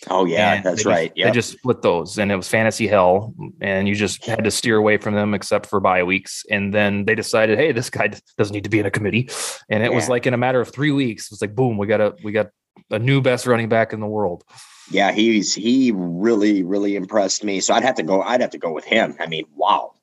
[0.09, 1.11] Oh yeah, and that's right.
[1.15, 4.51] Yeah, they just split those, and it was fantasy hell, and you just had to
[4.51, 6.43] steer away from them except for bye weeks.
[6.49, 9.29] And then they decided, hey, this guy doesn't need to be in a committee,
[9.69, 9.95] and it yeah.
[9.95, 12.15] was like in a matter of three weeks, it was like boom, we got a
[12.23, 12.49] we got
[12.91, 14.43] a new best running back in the world.
[14.91, 17.59] Yeah, he's he really really impressed me.
[17.61, 18.21] So I'd have to go.
[18.21, 19.15] I'd have to go with him.
[19.19, 19.93] I mean, wow.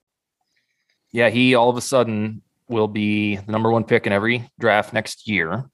[1.12, 4.94] Yeah, he all of a sudden will be the number one pick in every draft
[4.94, 5.68] next year,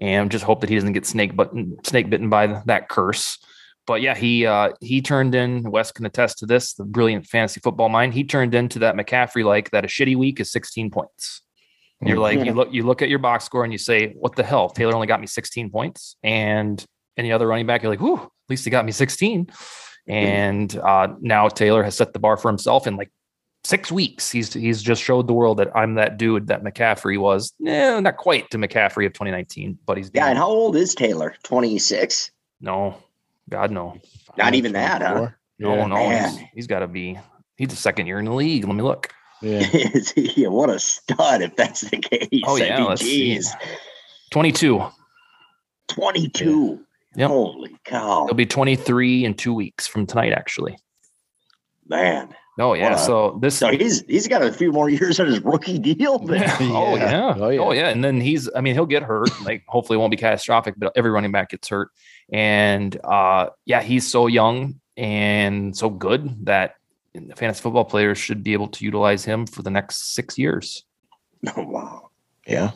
[0.00, 3.38] and just hope that he doesn't get snake button snake bitten by that curse
[3.86, 5.62] but yeah, he uh, he turned in.
[5.70, 6.74] Wes can attest to this.
[6.74, 8.14] The brilliant fantasy football mind.
[8.14, 9.84] He turned into that McCaffrey like that.
[9.84, 11.42] A shitty week is 16 points.
[12.02, 14.42] you're like you look you look at your box score and you say, "What the
[14.42, 14.68] hell?
[14.68, 16.84] Taylor only got me 16 points." And
[17.16, 19.48] any other running back, you're like, "Whoo, at least he got me 16."
[20.08, 23.10] And uh, now Taylor has set the bar for himself in like
[23.64, 24.30] six weeks.
[24.30, 27.52] He's he's just showed the world that I'm that dude that McCaffrey was.
[27.66, 30.26] Eh, not quite to McCaffrey of 2019, but he's yeah.
[30.26, 31.34] And how old is Taylor?
[31.42, 32.30] 26.
[32.60, 32.96] No,
[33.48, 33.96] God no.
[34.36, 35.30] Not even that, huh?
[35.58, 35.86] No, yeah.
[35.86, 37.18] no, he's, he's got to be.
[37.56, 38.64] He's a second year in the league.
[38.64, 39.12] Let me look.
[39.42, 39.68] Yeah.
[40.16, 42.42] yeah, what a stud if that's the case.
[42.46, 43.38] Oh yeah, let's see.
[44.30, 44.82] Twenty-two.
[45.88, 46.80] Twenty-two.
[47.16, 47.28] Yep.
[47.28, 48.24] Holy cow!
[48.24, 50.78] It'll be twenty-three in two weeks from tonight, actually.
[51.86, 52.34] Man.
[52.58, 52.94] Oh yeah.
[52.94, 53.58] A, so this.
[53.58, 56.24] So he's he's got a few more years on his rookie deal.
[56.28, 56.56] Oh, yeah.
[56.60, 57.34] Oh yeah.
[57.36, 57.60] Oh yeah.
[57.60, 57.88] Oh yeah.
[57.88, 58.48] And then he's.
[58.54, 59.30] I mean, he'll get hurt.
[59.42, 60.74] Like hopefully, it won't be catastrophic.
[60.78, 61.90] But every running back gets hurt.
[62.32, 66.74] And uh, yeah, he's so young and so good that
[67.36, 70.84] fantasy football players should be able to utilize him for the next six years.
[71.56, 72.10] Oh, wow.
[72.46, 72.72] Yeah.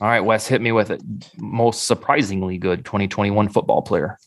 [0.00, 1.02] All right, Wes, hit me with it.
[1.36, 4.18] Most surprisingly good 2021 football player.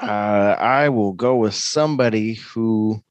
[0.00, 3.02] Uh, I will go with somebody who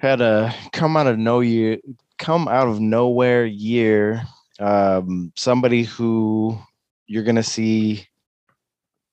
[0.00, 1.78] had a come out of no year,
[2.18, 4.22] come out of nowhere year.
[4.58, 6.58] Um, somebody who
[7.06, 8.06] you're going to see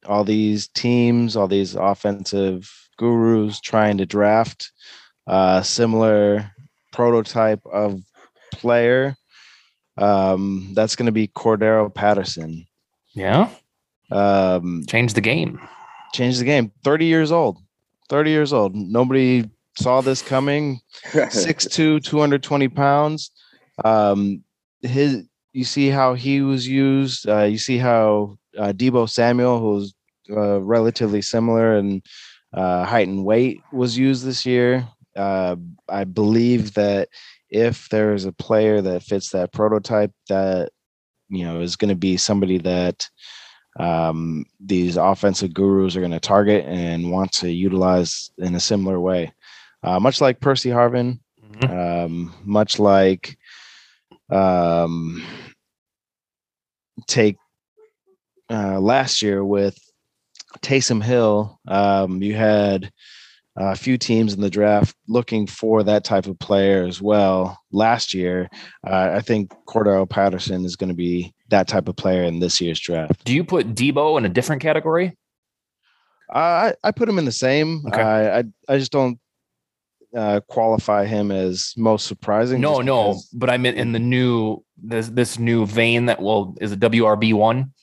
[0.08, 4.72] all these teams, all these offensive gurus trying to draft
[5.28, 6.52] a similar
[6.92, 8.02] prototype of
[8.52, 9.16] player.
[9.98, 12.66] Um, that's going to be Cordarrelle Patterson.
[13.14, 13.50] Yeah.
[14.12, 15.60] Um, change the game.
[16.14, 16.72] Change the game.
[16.84, 17.58] 30 years old.
[18.10, 18.76] 30 years old.
[18.76, 20.80] Nobody saw this coming.
[21.12, 23.32] 6'2, 220 pounds.
[23.84, 24.44] Um,
[24.82, 27.28] his you see how he was used.
[27.28, 29.94] Uh, you see how uh, Deebo Samuel, who's
[30.30, 32.02] uh, relatively similar in
[32.54, 34.88] uh, height and weight, was used this year.
[35.16, 35.56] Uh,
[35.90, 37.10] I believe that
[37.50, 40.72] if there is a player that fits that prototype, that
[41.30, 43.10] you know is going to be somebody that
[43.80, 49.00] um, these offensive gurus are going to target and want to utilize in a similar
[49.00, 49.34] way.
[49.84, 51.78] Uh, much like Percy Harvin, mm-hmm.
[51.78, 53.38] um, much like
[54.32, 55.24] um,
[57.08, 57.38] take
[58.50, 59.78] uh, last year with
[60.62, 62.92] Taysom Hill, um, you had
[63.58, 67.58] a few teams in the draft looking for that type of player as well.
[67.72, 68.50] Last year,
[68.86, 72.60] uh, I think Cordarrelle Patterson is going to be that type of player in this
[72.60, 73.24] year's draft.
[73.24, 75.18] Do you put Deebo in a different category?
[76.34, 77.84] Uh, I I put him in the same.
[77.88, 78.02] Okay.
[78.02, 79.20] I I just don't
[80.16, 82.62] uh, qualify him as most surprising.
[82.62, 86.72] No, no, but I meant in the new this this new vein that will is
[86.72, 87.74] a WRB one.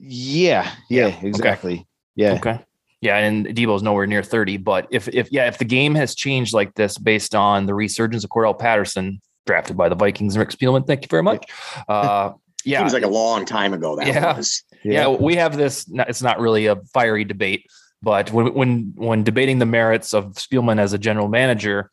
[0.00, 1.20] Yeah, yeah, yeah.
[1.22, 1.74] exactly.
[1.74, 1.86] Okay.
[2.16, 2.32] Yeah.
[2.34, 2.60] Okay.
[3.02, 4.58] Yeah, and Deebo's nowhere near 30.
[4.58, 8.24] But if if yeah, if the game has changed like this based on the resurgence
[8.24, 11.50] of Cordarrelle Patterson, drafted by the Vikings, Rick Spielman, thank you very much.
[11.88, 12.32] Uh
[12.64, 12.80] yeah.
[12.80, 14.36] Seems like a long time ago that yeah.
[14.36, 14.62] was.
[14.82, 14.92] Yeah.
[14.92, 15.86] yeah, we have this.
[15.92, 17.66] It's not really a fiery debate,
[18.02, 21.90] but when when when debating the merits of Spielman as a general manager,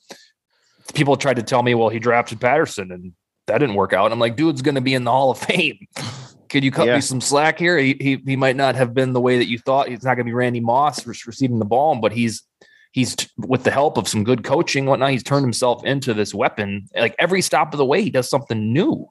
[0.93, 3.13] people tried to tell me, well, he drafted Patterson and
[3.47, 4.11] that didn't work out.
[4.11, 5.79] I'm like, dude's going to be in the Hall of Fame.
[6.49, 6.95] Could you cut yeah.
[6.95, 7.77] me some slack here?
[7.77, 9.89] He, he, he might not have been the way that you thought.
[9.89, 12.43] He's not going to be Randy Moss receiving the ball, but he's
[12.91, 15.11] he's with the help of some good coaching, whatnot.
[15.11, 16.87] He's turned himself into this weapon.
[16.95, 19.07] Like every stop of the way, he does something new,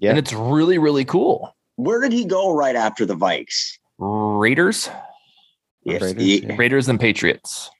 [0.00, 0.10] yeah.
[0.10, 1.54] and it's really really cool.
[1.76, 3.78] Where did he go right after the Vikes?
[3.98, 4.88] Raiders.
[5.84, 6.56] Yes, Raiders, yeah.
[6.56, 7.70] Raiders and Patriots.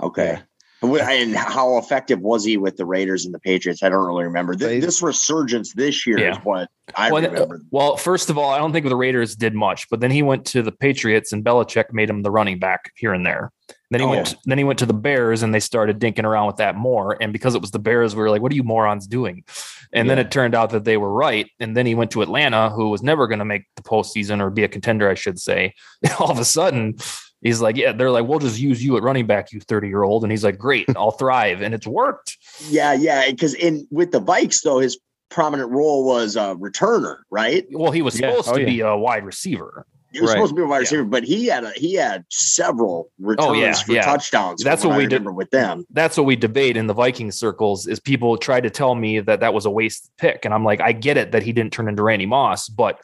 [0.00, 0.40] Okay.
[0.82, 3.82] And how effective was he with the Raiders and the Patriots?
[3.82, 4.56] I don't really remember.
[4.56, 6.32] This, this resurgence this year yeah.
[6.32, 7.60] is what I well, remember.
[7.70, 10.44] Well, first of all, I don't think the Raiders did much, but then he went
[10.46, 13.52] to the Patriots and Belichick made him the running back here and there.
[13.90, 14.10] Then he oh.
[14.10, 14.34] went.
[14.44, 17.16] Then he went to the Bears, and they started dinking around with that more.
[17.20, 19.44] And because it was the Bears, we were like, "What are you morons doing?"
[19.92, 20.14] And yeah.
[20.14, 21.48] then it turned out that they were right.
[21.60, 24.48] And then he went to Atlanta, who was never going to make the postseason or
[24.48, 25.74] be a contender, I should say.
[26.02, 26.96] And all of a sudden,
[27.42, 30.02] he's like, "Yeah." They're like, "We'll just use you at running back, you thirty year
[30.02, 32.38] old." And he's like, "Great, I'll thrive," and it's worked.
[32.68, 33.30] Yeah, yeah.
[33.30, 34.98] Because in with the Vikes, though, his
[35.30, 37.66] prominent role was a returner, right?
[37.70, 38.66] Well, he was supposed oh, to yeah.
[38.66, 39.86] be a wide receiver.
[40.12, 40.34] He was right.
[40.34, 41.08] supposed to be a wide receiver, yeah.
[41.08, 44.02] but he had a he had several returns oh, yeah, for yeah.
[44.02, 44.62] touchdowns.
[44.62, 45.86] That's what, what we remember did with them.
[45.90, 47.86] That's what we debate in the Viking circles.
[47.86, 50.80] Is people tried to tell me that that was a waste pick, and I'm like,
[50.82, 53.00] I get it that he didn't turn into Randy Moss, but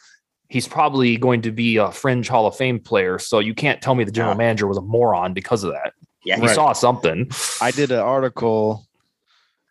[0.48, 3.18] he's probably going to be a fringe Hall of Fame player.
[3.18, 5.92] So you can't tell me the general manager was a moron because of that.
[6.24, 6.54] Yeah, he right.
[6.54, 7.30] saw something.
[7.60, 8.86] I did an article,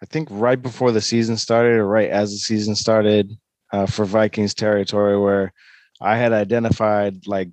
[0.02, 3.38] I think right before the season started, or right as the season started,
[3.74, 5.52] uh, for Vikings territory, where
[6.00, 7.50] I had identified like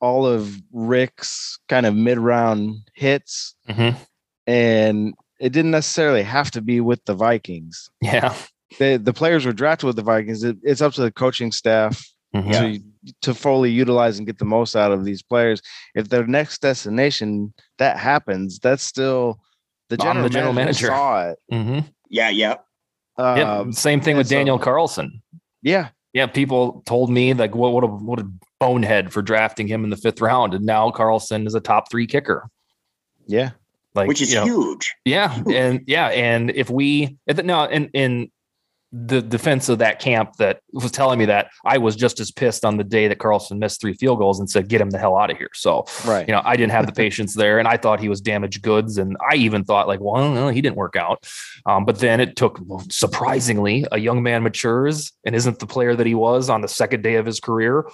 [0.00, 3.54] all of Rick's kind of mid round hits.
[3.68, 4.02] Mm-hmm.
[4.46, 7.90] And it didn't necessarily have to be with the Vikings.
[8.00, 8.34] Yeah.
[8.78, 10.44] The, the players were drafted with the Vikings.
[10.44, 12.02] It, it's up to the coaching staff
[12.34, 12.50] mm-hmm.
[12.50, 15.62] to, to fully utilize and get the most out of these players.
[15.94, 19.40] If their next destination that happens, that's still
[19.88, 21.38] the general, the general manager, manager, saw it.
[21.52, 21.88] Mm-hmm.
[22.08, 22.56] Yeah, yeah.
[23.16, 23.74] Um, yep.
[23.74, 25.22] Same thing with so, Daniel Carlson.
[25.62, 26.26] Yeah, yeah.
[26.26, 29.96] People told me like, what what a what a bonehead for drafting him in the
[29.96, 32.48] fifth round, and now Carlson is a top three kicker.
[33.26, 33.50] Yeah,
[33.94, 34.94] like which is you know, huge.
[35.04, 35.54] Yeah, huge.
[35.54, 38.30] and yeah, and if we if, now in in
[38.92, 42.64] the defense of that camp that was telling me that I was just as pissed
[42.64, 45.16] on the day that Carlson missed three field goals and said, "Get him the hell
[45.16, 47.76] out of here." So, right, you know, I didn't have the patience there, and I
[47.76, 50.96] thought he was damaged goods, and I even thought like, well, no, he didn't work
[50.96, 51.28] out.
[51.66, 56.06] Um, but then it took surprisingly a young man matures and isn't the player that
[56.06, 57.84] he was on the second day of his career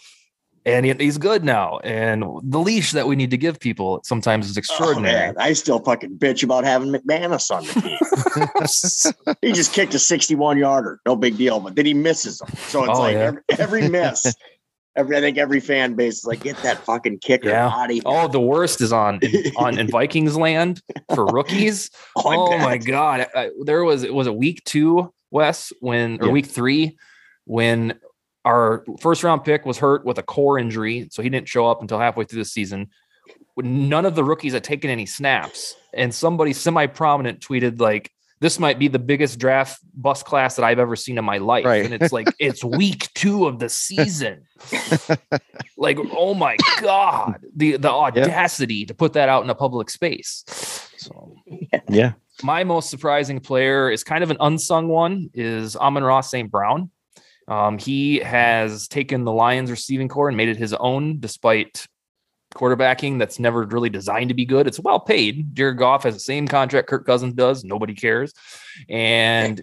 [0.67, 1.79] and he's good now.
[1.79, 5.35] And the leash that we need to give people sometimes is oh, extraordinary.
[5.37, 9.37] Oh, I still fucking bitch about having McManus on the team.
[9.43, 12.49] he just kicked a 61 yarder, no big deal, but then he misses them.
[12.57, 13.21] So it's oh, like yeah.
[13.21, 14.35] every, every, miss.
[14.97, 17.69] Every, I think every fan base is like, get that fucking kicker yeah.
[17.69, 18.01] out of.
[18.07, 19.21] Oh, the worst is on
[19.59, 20.81] on in Vikings land
[21.15, 21.91] for rookies.
[22.17, 26.29] oh, oh my god, I, there was it was a week two, Wes, when or
[26.29, 26.33] yeah.
[26.33, 26.97] week three
[27.45, 28.01] when
[28.47, 31.83] our first round pick was hurt with a core injury, so he didn't show up
[31.83, 32.89] until halfway through the season.
[33.57, 38.61] None of the rookies had taken any snaps, and somebody semi prominent tweeted like, "This
[38.61, 41.85] might be the biggest draft bus class that I've ever seen in my life." Right.
[41.85, 44.45] And it's like it's week two of the season.
[45.77, 48.87] like, oh my god, the the audacity yeah.
[48.87, 50.45] to put that out in a public space.
[50.99, 51.35] So,
[51.89, 52.13] yeah.
[52.43, 56.51] My most surprising player is kind of an unsung one is Amon-Ra St.
[56.51, 56.91] Brown.
[57.49, 61.87] Um, he has taken the Lions receiving corps and made it his own, despite
[62.55, 64.67] quarterbacking that's never really designed to be good.
[64.67, 65.55] It's well paid.
[65.55, 67.65] Jared Goff has the same contract Kirk Cousins does.
[67.65, 68.33] Nobody cares.
[68.89, 69.63] And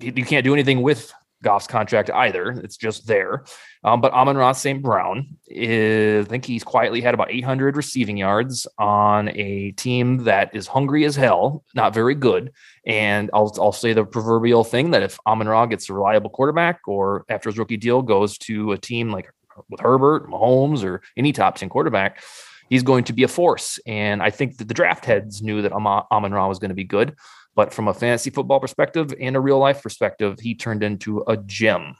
[0.00, 1.12] you can't do anything with
[1.46, 2.50] Goff's contract either.
[2.50, 3.44] It's just there.
[3.84, 4.82] Um, but Amon-Ra St.
[4.82, 10.56] Brown, is, I think he's quietly had about 800 receiving yards on a team that
[10.56, 12.50] is hungry as hell, not very good.
[12.84, 16.80] And I'll, I'll say the proverbial thing that if Amon Ra gets a reliable quarterback
[16.88, 19.32] or after his rookie deal goes to a team like
[19.70, 22.24] with Herbert, Mahomes, or any top 10 quarterback,
[22.68, 23.78] he's going to be a force.
[23.86, 26.84] And I think that the draft heads knew that Amon Ra was going to be
[26.84, 27.14] good.
[27.56, 31.38] But from a fantasy football perspective and a real life perspective, he turned into a
[31.38, 31.96] gem.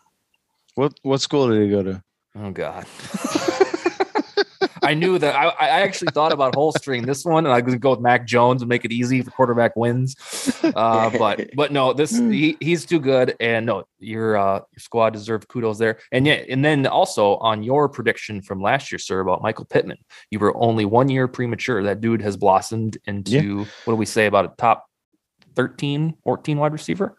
[0.74, 2.02] What what school did he go to?
[2.38, 2.86] Oh God.
[4.82, 7.90] I knew that I, I actually thought about holstering this one and I was go
[7.90, 10.14] with Mac Jones and make it easy for quarterback wins.
[10.62, 13.34] Uh, but but no, this he, he's too good.
[13.40, 15.98] And no, your uh, your squad deserved kudos there.
[16.12, 19.98] And yeah, and then also on your prediction from last year, sir, about Michael Pittman,
[20.30, 21.82] you were only one year premature.
[21.82, 23.64] That dude has blossomed into yeah.
[23.86, 24.86] what do we say about a top
[25.56, 27.16] 13, 14 wide receiver.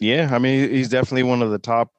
[0.00, 1.90] Yeah, I mean, he's definitely one of the top,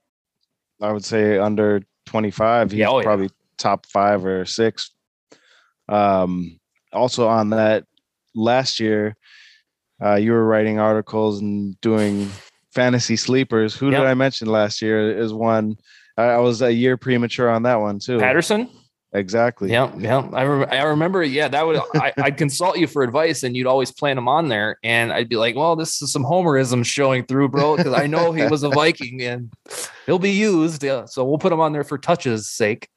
[0.82, 2.72] I would say, under 25.
[2.72, 3.32] He's yeah, oh, probably yeah.
[3.58, 4.92] top five or six.
[5.88, 6.60] Um,
[6.92, 7.86] also, on that
[8.36, 9.16] last year,
[10.04, 12.30] uh, you were writing articles and doing
[12.74, 13.76] fantasy sleepers.
[13.76, 14.02] Who yep.
[14.02, 15.78] did I mention last year is one?
[16.18, 18.20] I was a year premature on that one too.
[18.20, 18.70] Patterson.
[19.16, 19.70] Exactly.
[19.72, 20.28] Yeah, yeah.
[20.34, 21.24] I, re- I remember.
[21.24, 21.80] Yeah, that would.
[21.94, 25.30] I, would consult you for advice, and you'd always plant him on there, and I'd
[25.30, 28.64] be like, "Well, this is some homerism showing through, bro," because I know he was
[28.64, 29.54] a Viking and
[30.08, 30.84] he'll be used.
[30.84, 32.90] Yeah, so we'll put him on there for touches' sake.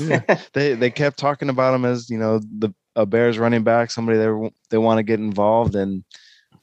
[0.00, 0.22] yeah.
[0.54, 4.18] They they kept talking about him as you know the a Bears running back, somebody
[4.18, 6.02] they they want to get involved, and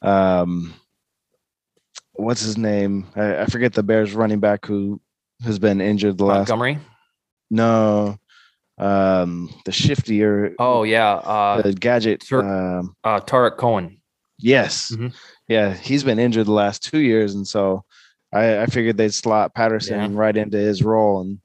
[0.01, 0.73] um,
[2.11, 3.07] what's his name?
[3.15, 4.99] I, I forget the Bears running back who
[5.43, 6.49] has been injured the last.
[6.49, 6.79] Montgomery.
[7.49, 8.17] No,
[8.77, 10.53] um, the shiftier.
[10.59, 12.21] Oh yeah, uh, the gadget.
[12.21, 13.97] Tur- um, uh, Tarik Cohen.
[14.39, 15.13] yes, Mhm.
[15.47, 17.83] yeah, he's been injured the last two years, and so
[18.33, 20.19] I, I figured they'd slot Patterson Yeah.
[20.19, 21.39] right into his role, and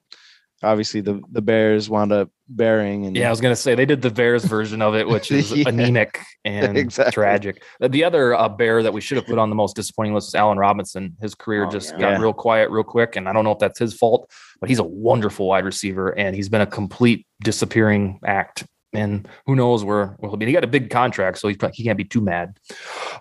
[0.62, 3.06] obviously the the Bears wound up bearing.
[3.06, 5.52] And Yeah, I was gonna say they did the Bears version of it, which is
[5.56, 5.68] Yeah.
[5.68, 7.12] anemic and Exactly.
[7.12, 7.62] tragic.
[7.80, 10.28] Uh, The other uh, Bear that we should have put on the most disappointing list
[10.28, 11.16] is Allen Robinson.
[11.20, 11.98] His career Oh, just yeah.
[12.00, 12.20] got Yeah.
[12.20, 14.84] real quiet real quick, and I don't know if that's his fault, but he's a
[14.84, 18.64] wonderful wide receiver, and he's been a complete disappearing act.
[18.94, 20.44] And who knows where where he'll be?
[20.44, 22.58] He got a big contract, so he's, he can't be too mad.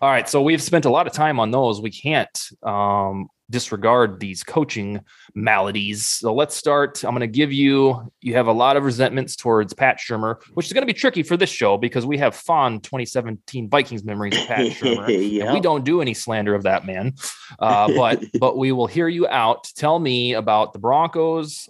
[0.01, 1.81] All right, so we've spent a lot of time on those.
[1.81, 5.01] We can't um, disregard these coaching
[5.35, 6.07] maladies.
[6.07, 7.03] So let's start.
[7.03, 8.11] I'm going to give you.
[8.21, 11.21] You have a lot of resentments towards Pat Shurmur, which is going to be tricky
[11.21, 15.11] for this show because we have fond 2017 Vikings memories of Pat Shurmur.
[15.31, 15.53] Yeah.
[15.53, 17.13] We don't do any slander of that man,
[17.59, 19.69] uh, but but we will hear you out.
[19.75, 21.69] Tell me about the Broncos.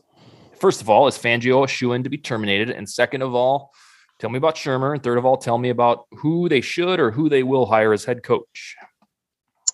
[0.60, 2.70] First of all, is Fangio a shoe in to be terminated?
[2.70, 3.72] And second of all,
[4.20, 4.94] tell me about Shurmur.
[4.94, 7.94] And third of all, tell me about who they should or who they will hire
[7.94, 8.76] as head coach.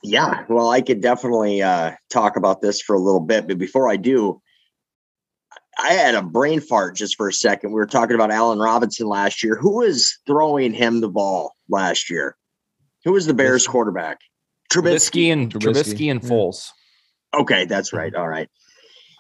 [0.04, 3.90] Yeah, well, I could definitely uh, talk about this for a little bit, but before
[3.90, 4.42] I do,
[5.80, 7.72] I had a brain fart just for a second.
[7.72, 9.56] We were talking about Allen Robinson last year.
[9.56, 12.36] Who was throwing him the ball last year?
[13.06, 14.20] Who was the Bears quarterback?
[14.72, 15.62] Trubisky and Trubisky.
[15.62, 16.30] Trubisky and Yeah.
[16.30, 16.70] Foles.
[17.34, 18.14] Okay, that's right.
[18.16, 18.50] All right.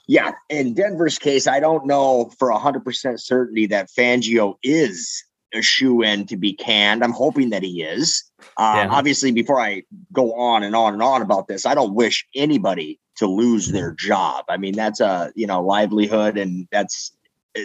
[0.07, 5.23] Yeah, in Denver's case, I don't know for hundred percent certainty that Fangio is
[5.53, 7.03] a shoe in to be canned.
[7.03, 8.23] I'm hoping that he is.
[8.57, 8.87] Uh, Yeah.
[8.89, 12.99] Obviously, before I go on and on and on about this, I don't wish anybody
[13.17, 14.45] to lose their job.
[14.49, 17.11] I mean, that's a you know livelihood, and that's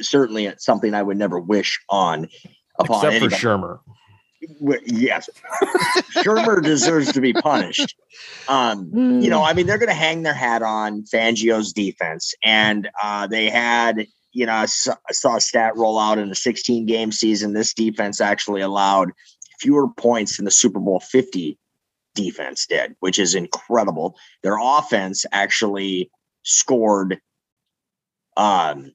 [0.01, 2.29] certainly something I would never wish on
[2.79, 3.39] upon Except for.
[3.39, 3.81] Shurmur.
[4.85, 5.31] Yes,
[6.17, 7.95] Shurmur deserves to be punished.
[8.49, 8.91] Um,
[9.23, 13.29] you know, I mean, they're going to hang their hat on Fangio's defense, and uh,
[13.29, 16.87] they had, you know, I saw, I saw a stat roll out in a 16
[16.87, 17.53] game season.
[17.53, 19.11] This defense actually allowed
[19.61, 21.59] fewer points than the Super Bowl 50
[22.15, 24.17] defense did, which is incredible.
[24.43, 26.11] Their offense actually
[26.43, 27.21] scored
[28.37, 28.93] um,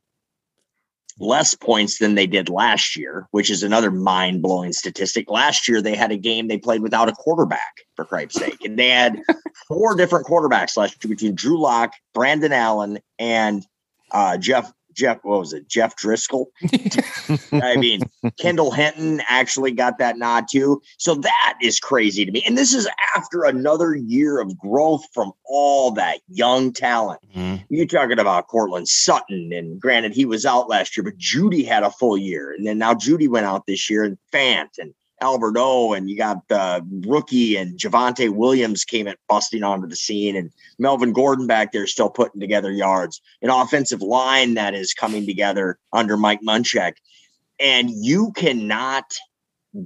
[1.19, 5.29] less points than they did last year, which is another mind blowing statistic.
[5.29, 8.63] Last year, they had a game they played without a quarterback, for Christ's sake.
[8.63, 9.21] And they had
[9.67, 13.65] four different quarterbacks last year between Drew Lock, Brandon Allen, and
[14.11, 14.71] uh, Jeff.
[14.97, 15.69] Jeff, what was it?
[15.69, 16.47] Jeff Driskel.
[17.63, 18.01] I mean,
[18.39, 20.81] Kendall Hinton actually got that nod too.
[20.97, 22.43] So that is crazy to me.
[22.47, 27.21] And this is after another year of growth from all that young talent.
[27.35, 27.63] Mm-hmm.
[27.69, 31.83] You're talking about Courtland Sutton, and granted, he was out last year, but Jeudy had
[31.83, 35.55] a full year, and then now Jeudy went out this year, and Fant and Albert
[35.57, 40.35] O, and you got the rookie and Javonte Williams came at busting onto the scene,
[40.35, 45.25] and Melvin Gordon back there still putting together yards, an offensive line that is coming
[45.25, 46.93] together under Mike Munchak,
[47.59, 49.05] and you cannot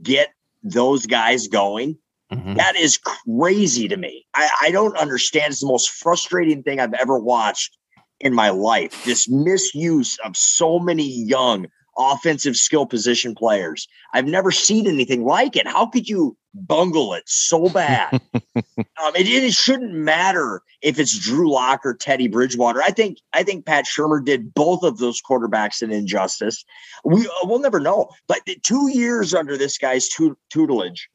[0.02, 0.30] get
[0.64, 1.98] those guys going
[2.32, 2.56] Mhm.
[2.56, 4.26] that is crazy to me.
[4.34, 5.52] I, I don't understand.
[5.52, 7.78] It's the most frustrating thing I've ever watched
[8.22, 9.04] in my life.
[9.04, 11.68] This misuse of so many young
[11.98, 13.88] offensive skill position players.
[14.14, 15.68] I've never seen anything like it.
[15.68, 18.22] How could you bungle it so bad?
[18.34, 22.82] um, it, it shouldn't matter if it's Drew Lock or Teddy Bridgewater.
[22.82, 26.64] I think I think Pat Shurmur did both of those quarterbacks an injustice.
[27.04, 28.10] We uh, we'll never know.
[28.28, 31.08] But two years under this guy's tu- tutelage,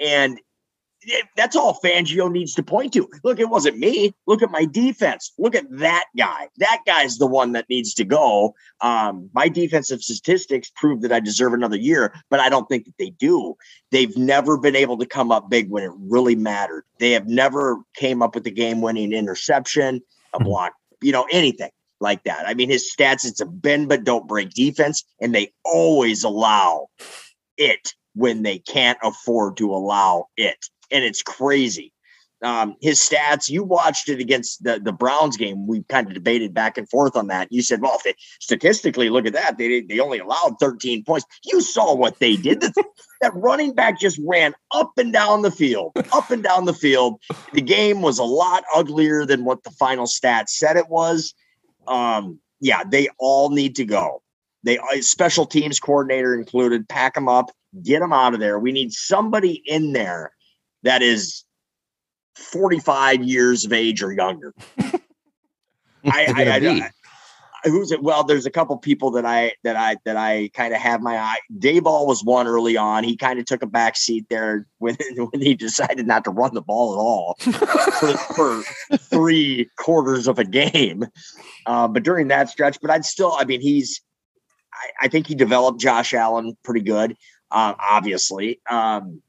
[0.00, 0.40] and
[1.36, 3.08] that's all Fangio needs to point to.
[3.24, 4.14] Look, it wasn't me.
[4.26, 5.32] Look at my defense.
[5.38, 6.48] Look at that guy.
[6.58, 8.54] That guy's the one that needs to go.
[8.80, 12.98] Um, my defensive statistics prove that I deserve another year, but I don't think that
[12.98, 13.56] they do.
[13.90, 16.84] They've never been able to come up big when it really mattered.
[16.98, 20.02] They have never came up with a game-winning interception,
[20.34, 22.46] a block, you know, anything like that.
[22.46, 26.88] I mean, his stats, it's a bend but don't break defense, and they always allow
[27.56, 30.68] it when they can't afford to allow it.
[30.90, 31.92] And it's crazy.
[32.40, 35.66] Um, his stats, you watched it against the, the Browns game.
[35.66, 37.50] We kind of debated back and forth on that.
[37.50, 38.00] You said, well,
[38.40, 39.58] statistically, look at that.
[39.58, 41.26] They, they only allowed 13 points.
[41.44, 42.60] You saw what they did.
[42.60, 42.74] That-
[43.20, 47.20] that running back just ran up and down the field, up and down the field.
[47.52, 51.34] The game was a lot uglier than what the final stats said it was.
[51.88, 54.22] Um, yeah, they all need to go.
[54.62, 56.88] They uh, special teams coordinator included.
[56.88, 57.50] Pack them up,
[57.82, 58.58] get them out of there.
[58.58, 60.32] We need somebody in there
[60.82, 61.44] that is
[62.36, 64.54] 45 years of age or younger.
[66.04, 66.80] I, Who's it I, I.
[66.80, 66.90] I,
[67.64, 68.02] who's it?
[68.02, 71.18] Well, there's a couple people that I that I that I kind of have my
[71.18, 71.38] eye.
[71.58, 73.04] Daboll was one early on.
[73.04, 76.54] He kind of took a back seat there when when he decided not to run
[76.54, 77.34] the ball at all
[77.98, 78.62] for, for
[78.98, 81.06] three quarters of a game.
[81.66, 84.00] Uh, but during that stretch, but I'd still, I mean, he's.
[84.72, 87.12] I, I think he developed Josh Allen pretty good.
[87.50, 89.22] Um, obviously, um,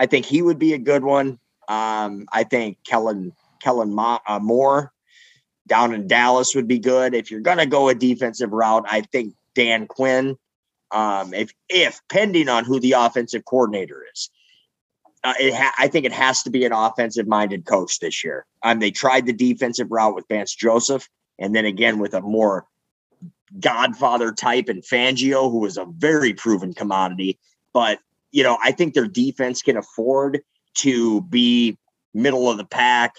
[0.00, 1.38] I think he would be a good one.
[1.68, 3.32] Um, I think Kellen
[3.62, 4.92] Kellen Ma, uh, Moore
[5.68, 7.14] down in Dallas would be good.
[7.14, 10.38] If you're going to go a defensive route, I think Dan Quinn,
[10.90, 14.30] um, if if pending on who the offensive coordinator is,
[15.22, 18.46] uh, ha- I think it has to be an offensive minded coach this year.
[18.62, 22.64] Um, they tried the defensive route with Vance Joseph, and then again with a more
[23.60, 27.38] Godfather type and Fangio, who was a very proven commodity.
[27.74, 27.98] But
[28.32, 30.40] you know, I think their defense can afford
[30.78, 31.78] to be
[32.14, 33.14] middle of the pack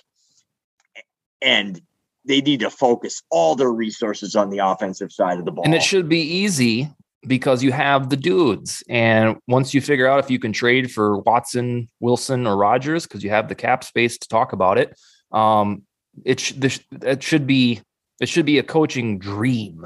[1.42, 1.82] and
[2.26, 5.66] they need to focus all their resources on the offensive side of the ball.
[5.66, 6.90] And it should be easy
[7.26, 8.84] because you have the dudes.
[8.90, 13.24] And once you figure out if you can trade for Watson, Wilson, or Rodgers, because
[13.24, 14.98] you have the cap space to talk about it,
[15.32, 15.84] um,
[16.26, 17.82] it, sh- this, it should be
[18.20, 19.84] it should be a coaching dream.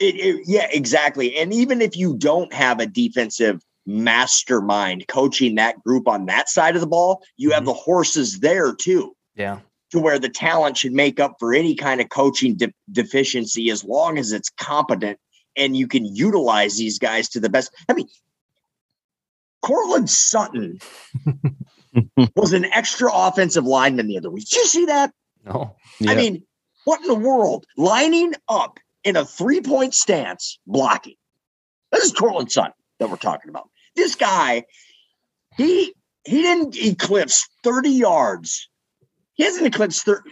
[0.00, 1.36] It, it, yeah, exactly.
[1.36, 6.74] And even if you don't have a defensive mastermind coaching that group on that side
[6.74, 7.68] of the ball, you have mm-hmm.
[7.68, 9.14] the horses there too.
[9.34, 9.60] Yeah
[9.90, 13.84] to where the talent should make up for any kind of coaching de- deficiency as
[13.84, 15.18] long as it's competent
[15.56, 17.72] and you can utilize these guys to the best.
[17.88, 18.08] I mean,
[19.62, 20.78] Courtland Sutton
[22.36, 24.48] was an extra offensive lineman the other week.
[24.48, 25.12] Did you see that?
[25.44, 25.76] No.
[26.00, 26.12] Yeah.
[26.12, 26.42] I mean,
[26.84, 27.64] what in the world?
[27.76, 31.16] Lining up in a three point stance, blocking.
[31.90, 33.70] This is Courtland Sutton that we're talking about.
[33.96, 34.64] This guy,
[35.56, 35.94] he
[36.24, 38.68] he didn't eclipse 30 yards
[39.36, 40.30] he hasn't eclipsed 30.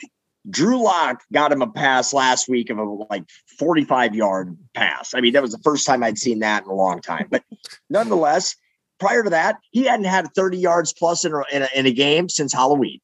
[0.50, 3.24] Drew Lock got him a pass last week of a like
[3.58, 5.14] 45 yard pass.
[5.14, 7.28] I mean, that was the first time I'd seen that in a long time.
[7.30, 7.44] But
[7.88, 8.56] nonetheless,
[8.98, 11.92] prior to that, he hadn't had 30 yards plus in a, in a, in a
[11.92, 13.00] game since Halloween.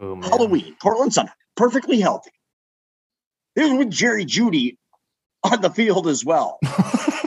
[0.00, 2.30] Oh, Halloween, Courtland Sutton, perfectly healthy.
[3.56, 4.78] This was with Jerry Jeudy
[5.42, 6.58] on the field as well.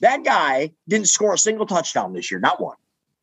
[0.00, 2.76] that guy didn't score a single touchdown this year, not one,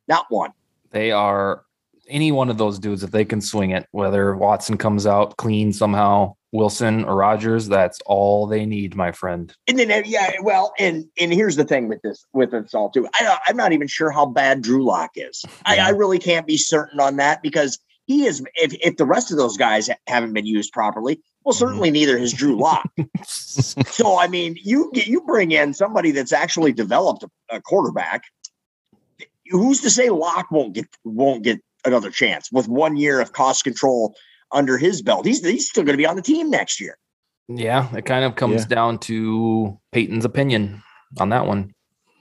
[0.08, 0.52] not one.
[0.92, 1.64] They are
[2.10, 5.74] any one of those dudes, if they can swing it, whether Watson comes out clean
[5.74, 9.54] somehow, Wilson or Rodgers, that's all they need, my friend.
[9.68, 12.90] And then, uh, yeah, well, and and here's the thing with this, with this all
[12.90, 13.08] too.
[13.14, 15.44] I, am not even sure how bad Drew Lock is.
[15.46, 15.52] Yeah.
[15.66, 18.42] I, I really can't be certain on that because he is.
[18.56, 22.34] If if the rest of those guys haven't been used properly, well, certainly neither has
[22.34, 22.92] Drew Lock.
[23.24, 28.24] so, I mean, you you bring in somebody that's actually developed a, a quarterback
[29.50, 33.64] who's to say Lock won't get won't get another chance with one year of cost
[33.64, 34.14] control
[34.52, 35.26] under his belt.
[35.26, 36.98] He's he's still going to be on the team next year.
[37.48, 38.76] Yeah, it kind of comes yeah.
[38.76, 40.84] down to Peyton's opinion
[41.18, 41.74] on that one.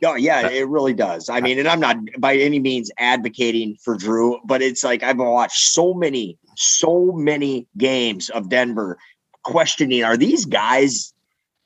[0.04, 1.28] Oh yeah, it really does.
[1.28, 5.18] I mean, and I'm not by any means advocating for Drew, but it's like I've
[5.18, 8.98] watched so many, so many games of Denver
[9.46, 11.14] questioning: Are these guys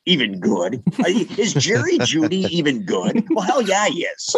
[0.07, 0.83] even good?
[1.07, 3.27] Is Jerry Jeudy even good?
[3.31, 4.37] Well, hell yeah, he is.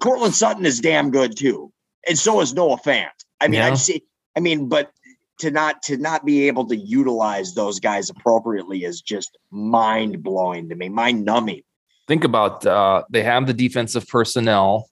[0.00, 1.72] Courtland Sutton is damn good too
[2.06, 3.08] and so is Noah Fant.
[3.40, 3.68] I mean, yeah.
[3.68, 4.04] I see.
[4.36, 4.92] I mean, but
[5.38, 10.68] to not to not be able to utilize those guys appropriately is just mind blowing
[10.68, 11.62] to me, mind numbing.
[12.06, 14.88] Think about uh, they have the defensive personnel.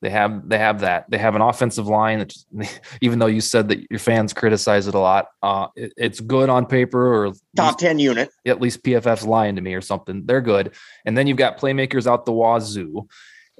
[0.00, 1.10] They have they have that.
[1.10, 4.94] They have an offensive line that, even though you said that your fans criticize it
[4.94, 8.30] a lot, uh, it, it's good on paper or top least, ten unit.
[8.46, 10.24] At least PFF's lying to me or something.
[10.24, 10.74] They're good,
[11.04, 13.08] and then you've got playmakers out the wazoo,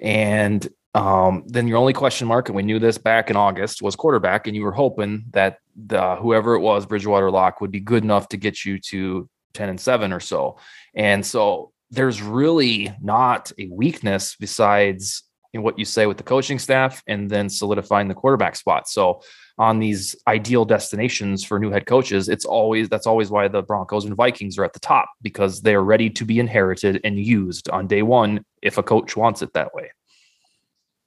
[0.00, 3.96] and um, then your only question mark, and we knew this back in August, was
[3.96, 8.02] quarterback, and you were hoping that the whoever it was, Bridgewater Lock, would be good
[8.02, 10.58] enough to get you to 10 and 7 or so.
[10.94, 15.22] And so there's really not a weakness besides
[15.54, 18.88] in what you say with the coaching staff and then solidifying the quarterback spot.
[18.88, 19.22] So
[19.56, 24.04] on these ideal destinations for new head coaches, it's always that's always why the Broncos
[24.04, 27.86] and Vikings are at the top because they're ready to be inherited and used on
[27.86, 29.90] day one if a coach wants it that way.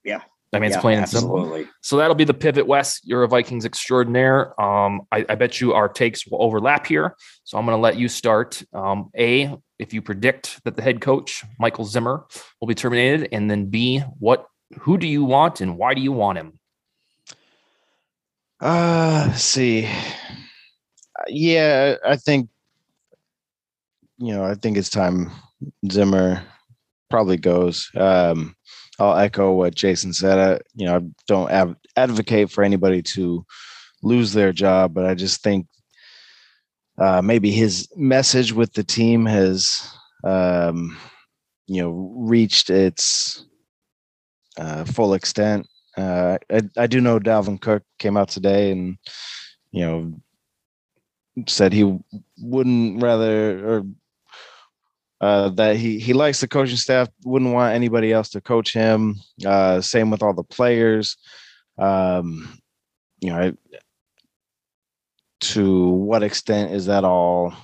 [0.04, 0.22] Yeah.
[0.52, 1.64] I mean, it's yeah, plain and simple.
[1.80, 3.02] So that'll be the pivot west.
[3.04, 4.60] You're a Vikings extraordinaire.
[4.60, 7.16] Um, I, I, bet you our takes will overlap here.
[7.44, 8.62] So I'm going to let you start.
[8.74, 12.26] Um, a, if you predict that the head coach Michael Zimmer
[12.60, 14.46] will be terminated, and then B, what,
[14.80, 16.58] who do you want and why do you want him?
[18.60, 19.88] Uh, see,
[21.28, 22.48] yeah, I think
[24.22, 25.32] you know, I think it's time
[25.90, 26.44] Zimmer
[27.10, 27.90] probably goes.
[27.96, 28.54] Um,
[28.98, 30.38] I'll echo what Jason said.
[30.38, 33.44] I, you know, I don't av- advocate for anybody to
[34.02, 35.66] lose their job, but I just think
[36.98, 39.88] uh, maybe his message with the team has,
[40.24, 40.96] um,
[41.66, 43.44] you know, reached its
[44.58, 45.66] uh, full extent.
[45.96, 48.98] Uh, I, I do know Dalvin Cook came out today and,
[49.70, 50.12] you know,
[51.48, 51.98] said he
[52.38, 53.82] wouldn't rather or
[55.22, 59.14] uh, that he he likes the coaching staff, wouldn't want anybody else to coach him.
[59.46, 61.16] Uh, same with all the players.
[61.78, 62.58] Um,
[63.20, 63.52] you know, I,
[65.40, 67.54] to what extent is that all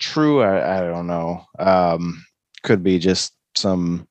[0.00, 0.42] true?
[0.42, 1.44] I, I don't know.
[1.58, 2.24] Um,
[2.62, 4.08] could be just some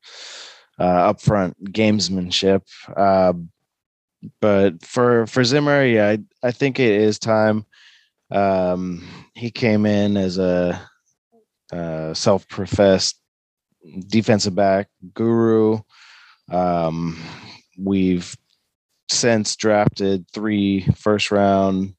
[0.78, 2.62] uh, upfront gamesmanship.
[2.96, 3.32] Uh,
[4.40, 7.66] but for for Zimmer, yeah, I, I think it is time.
[8.30, 9.04] Um,
[9.34, 10.88] he came in as a
[11.72, 13.20] uh, self-professed
[14.08, 15.78] defensive back guru.
[16.50, 17.18] Um,
[17.78, 18.36] we've
[19.10, 21.94] since drafted three first round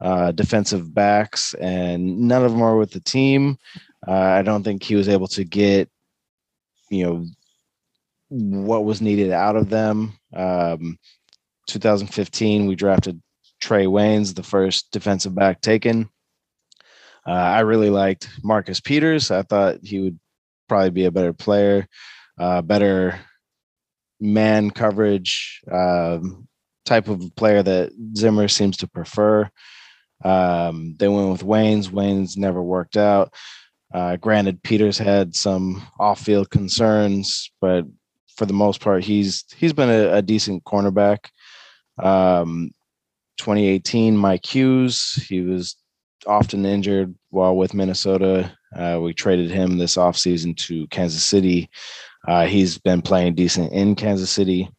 [0.00, 3.58] uh, defensive backs, and none of them are with the team.
[4.06, 5.90] Uh, I don't think he was able to get,
[6.90, 7.26] you know,
[8.28, 10.14] what was needed out of them.
[10.34, 10.98] Um,
[11.66, 13.20] 2015, we drafted
[13.60, 16.08] Trey Waynes, the first defensive back taken.
[17.26, 19.30] Uh, I really liked Marcus Peters.
[19.30, 20.18] I thought he would
[20.68, 21.86] probably be a better player,
[22.38, 23.20] uh, better
[24.20, 26.48] man coverage um,
[26.84, 29.50] type of player that Zimmer seems to prefer.
[30.24, 31.88] Um, they went with Waynes.
[31.88, 33.34] Waynes never worked out.
[33.92, 37.84] Uh, granted, Peters had some off-field concerns, but
[38.36, 41.26] for the most part, he's he's been a, a decent cornerback.
[41.98, 42.70] Um,
[43.38, 45.76] 2018, Mike Hughes, he was
[46.26, 48.52] often injured while with Minnesota.
[48.76, 51.68] Uh, we traded him this offseason to Kansas City.
[52.28, 54.70] Uh, he's been playing decent in Kansas City.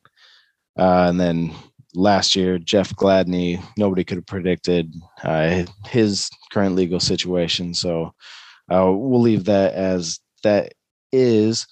[0.78, 1.54] Uh, and then
[1.94, 7.74] last year, Jeff Gladney, nobody could have predicted uh, his current legal situation.
[7.74, 8.14] So
[8.72, 10.74] uh, we'll leave that as that
[11.12, 11.68] is.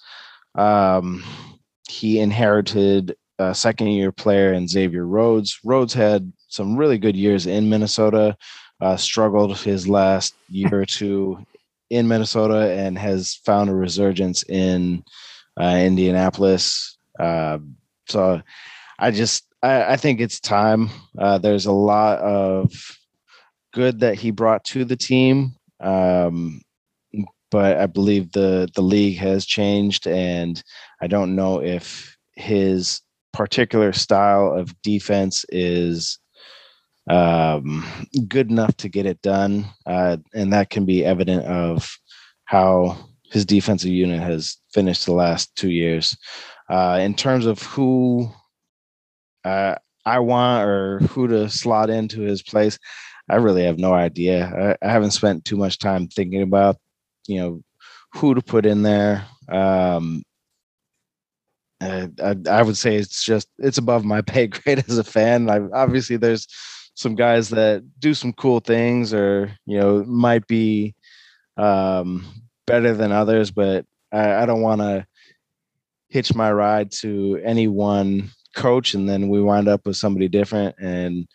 [0.54, 1.24] Um,
[1.88, 5.58] he inherited a second year player in Xavier Rhodes.
[5.64, 8.36] Rhodes had some really good years in Minnesota,
[8.80, 11.44] uh, struggled his last year or two
[11.90, 15.02] in Minnesota, and has found a resurgence in
[15.60, 16.96] uh, Indianapolis.
[17.18, 17.58] Uh,
[18.08, 18.40] so
[18.98, 20.88] I just I, I, think it's time.
[21.18, 22.72] Uh, there's a lot of
[23.72, 25.56] good that he brought to the team.
[25.80, 26.62] Um,
[27.50, 30.62] but I believe the the league has changed, and
[31.02, 33.00] I don't know if his
[33.32, 36.18] particular style of defense is
[37.08, 37.84] um,
[38.28, 41.90] good enough to get it done, uh, and that can be evident of
[42.44, 42.96] how
[43.30, 46.16] his defensive unit has finished the last two years.
[46.68, 48.28] Uh, in terms of who
[49.44, 49.74] uh,
[50.04, 52.78] I want or who to slot into his place,
[53.28, 54.76] I really have no idea.
[54.82, 56.76] I, I haven't spent too much time thinking about,
[57.26, 57.62] you know,
[58.14, 59.24] who to put in there.
[59.48, 60.22] Um,
[61.80, 65.48] I, I, would say it's just it's above my pay grade as a fan.
[65.48, 66.46] I, obviously, there's
[67.00, 70.94] some guys that do some cool things, or you know, might be
[71.56, 72.26] um,
[72.66, 75.06] better than others, but I, I don't want to
[76.08, 80.76] hitch my ride to any one coach, and then we wind up with somebody different,
[80.78, 81.26] and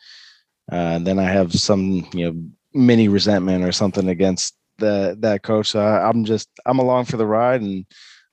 [0.71, 2.43] uh, then I have some you know
[2.75, 5.69] mini resentment or something against that that coach.
[5.69, 7.87] So I, I'm just I'm along for the ride and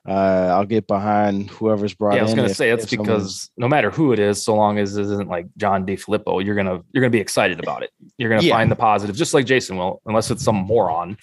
[0.08, 0.12] uh,
[0.52, 2.14] I'll get behind whoever's brought.
[2.14, 4.78] Yeah, I was going to say it's because no matter who it is, so long
[4.78, 7.90] as it isn't like John DeFilippo, you're gonna you're gonna be excited about it.
[8.18, 8.54] You're gonna yeah.
[8.54, 11.16] find the positive, just like Jason will, unless it's some moron.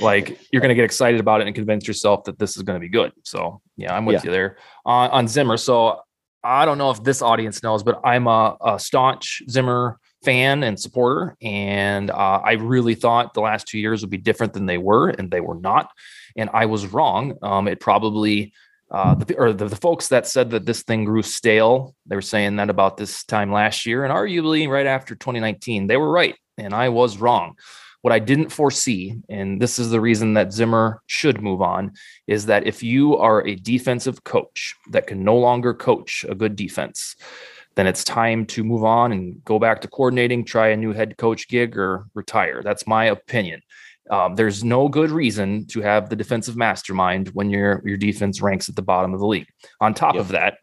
[0.00, 2.88] Like you're gonna get excited about it and convince yourself that this is gonna be
[2.88, 3.12] good.
[3.22, 4.20] So yeah, I'm with yeah.
[4.24, 4.56] you there
[4.86, 5.58] on, on Zimmer.
[5.58, 6.00] So
[6.42, 10.80] I don't know if this audience knows, but I'm a, a staunch Zimmer fan and
[10.80, 14.78] supporter, and uh, I really thought the last two years would be different than they
[14.78, 15.90] were, and they were not
[16.36, 17.36] and I was wrong.
[17.42, 18.52] Um, it probably
[18.92, 22.20] uh, the, or the, the, folks that said that this thing grew stale, they were
[22.20, 26.36] saying that about this time last year, and arguably right after 2019, they were right,
[26.58, 27.56] and I was wrong.
[28.02, 31.92] What I didn't foresee, and this is the reason that Zimmer should move on,
[32.26, 36.54] is that if you are a defensive coach that can no longer coach a good
[36.54, 37.16] defense,
[37.76, 41.16] then it's time to move on and go back to coordinating, try a new head
[41.16, 42.60] coach gig, or retire.
[42.62, 43.62] That's my opinion.
[44.12, 48.68] Um, there's no good reason to have the defensive mastermind when your your defense ranks
[48.68, 49.48] at the bottom of the league.
[49.80, 50.20] On top yep.
[50.20, 50.58] of that,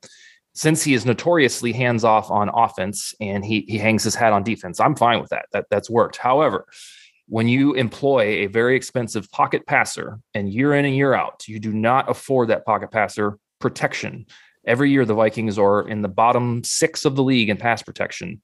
[0.53, 4.43] since he is notoriously hands off on offense and he he hangs his hat on
[4.43, 5.47] defense, I'm fine with that.
[5.51, 6.17] That that's worked.
[6.17, 6.67] However,
[7.27, 11.59] when you employ a very expensive pocket passer and year in and year out, you
[11.59, 14.27] do not afford that pocket passer protection.
[14.63, 18.41] Every year, the Vikings are in the bottom six of the league in pass protection.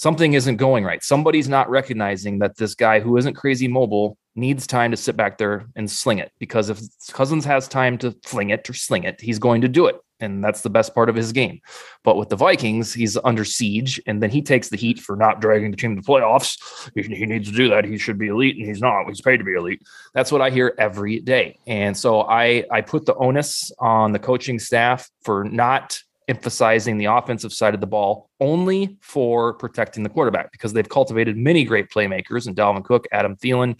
[0.00, 1.04] Something isn't going right.
[1.04, 5.36] Somebody's not recognizing that this guy who isn't crazy mobile needs time to sit back
[5.36, 6.80] there and sling it because if
[7.12, 9.96] Cousins has time to fling it or sling it, he's going to do it.
[10.18, 11.60] And that's the best part of his game.
[12.02, 15.40] But with the Vikings, he's under siege, and then he takes the heat for not
[15.40, 16.58] dragging the team to the playoffs.
[16.94, 17.84] He, he needs to do that.
[17.84, 19.06] He should be elite, and he's not.
[19.06, 19.82] He's paid to be elite.
[20.12, 21.58] That's what I hear every day.
[21.66, 25.98] And so I I put the onus on the coaching staff for not
[26.30, 31.36] emphasizing the offensive side of the ball only for protecting the quarterback because they've cultivated
[31.36, 33.78] many great playmakers and Dalvin Cook, Adam Thielen,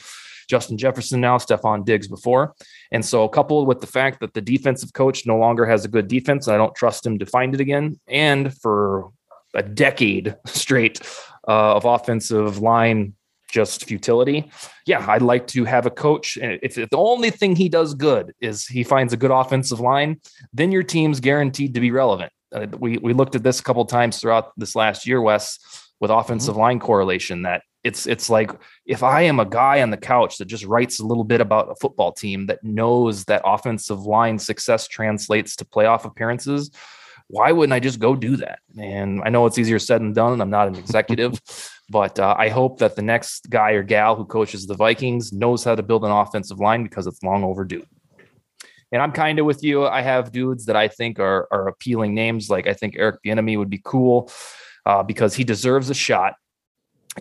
[0.49, 2.55] Justin Jefferson now, Stefon Diggs before.
[2.91, 6.09] And so, coupled with the fact that the defensive coach no longer has a good
[6.09, 9.11] defense, and I don't trust him to find it again, and for
[9.55, 11.01] a decade straight
[11.47, 13.15] uh, of offensive line
[13.53, 14.51] just futility.
[14.87, 16.37] Yeah, I'd like to have a coach.
[16.37, 19.81] And if, if, the only thing he does good is he finds a good offensive
[19.81, 20.21] line,
[20.53, 22.33] then your team's guaranteed to be relevant.
[22.53, 25.59] Uh, we we looked at this a couple times throughout this last year, Wes,
[26.01, 26.61] with offensive mm-hmm.
[26.61, 27.43] line correlation.
[27.43, 28.51] That it's it's like
[28.87, 31.71] if I am a guy on the couch that just writes a little bit about
[31.71, 36.71] a football team that knows that offensive line success translates to playoff appearances,
[37.29, 38.59] why wouldn't I just go do that?
[38.79, 40.41] And I know it's easier said than done.
[40.41, 41.41] I'm not an executive,
[41.89, 45.65] but uh, I hope that the next guy or gal who coaches the Vikings knows
[45.65, 47.85] how to build an offensive line because it's long overdue.
[48.93, 49.87] And I'm kind of with you.
[49.87, 52.51] I have dudes that I think are are appealing names.
[52.51, 54.31] Like I think Eric Bieniemy would be cool
[54.87, 56.35] uh, because he deserves a shot.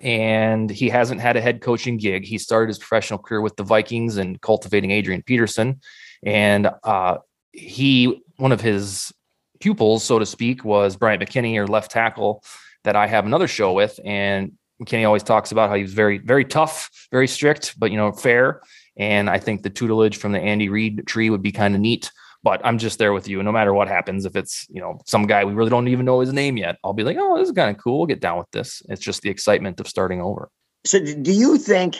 [0.01, 2.23] And he hasn't had a head coaching gig.
[2.23, 5.81] He started his professional career with the Vikings and cultivating Adrian Peterson.
[6.23, 7.17] And uh,
[7.53, 9.11] he, one of his
[9.59, 12.43] pupils, so to speak, was Bryant McKinnie, or left tackle
[12.83, 13.99] that I have another show with.
[14.05, 17.97] And McKinnie always talks about how he was very, very tough, very strict, but you
[17.97, 18.61] know, fair.
[18.99, 22.11] And I think the tutelage from the Andy Reid tree would be kind of neat.
[22.43, 23.41] But I'm just there with you.
[23.43, 26.19] No matter what happens, if it's you know some guy we really don't even know
[26.19, 27.97] his name yet, I'll be like, oh, this is kind of cool.
[27.97, 28.81] We'll get down with this.
[28.87, 30.49] It's just the excitement of starting over.
[30.85, 31.97] So, do you think?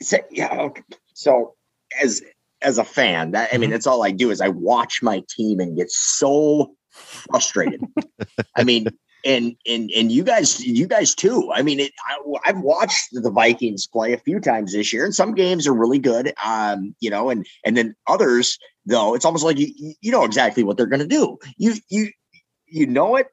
[0.00, 0.56] So, yeah.
[0.56, 0.82] Okay.
[1.14, 1.54] So,
[2.00, 2.22] as
[2.60, 3.72] as a fan, that I mean, mm-hmm.
[3.72, 7.82] that's all I do is I watch my team and get so frustrated.
[8.56, 8.86] I mean,
[9.24, 11.50] and and and you guys you guys too.
[11.54, 15.14] I mean it, I, have watched the vikings play a few times this year and
[15.14, 19.44] some games are really good um you know and and then others though it's almost
[19.44, 21.38] like you you know exactly what they're going to do.
[21.56, 22.10] You you
[22.66, 23.28] you know it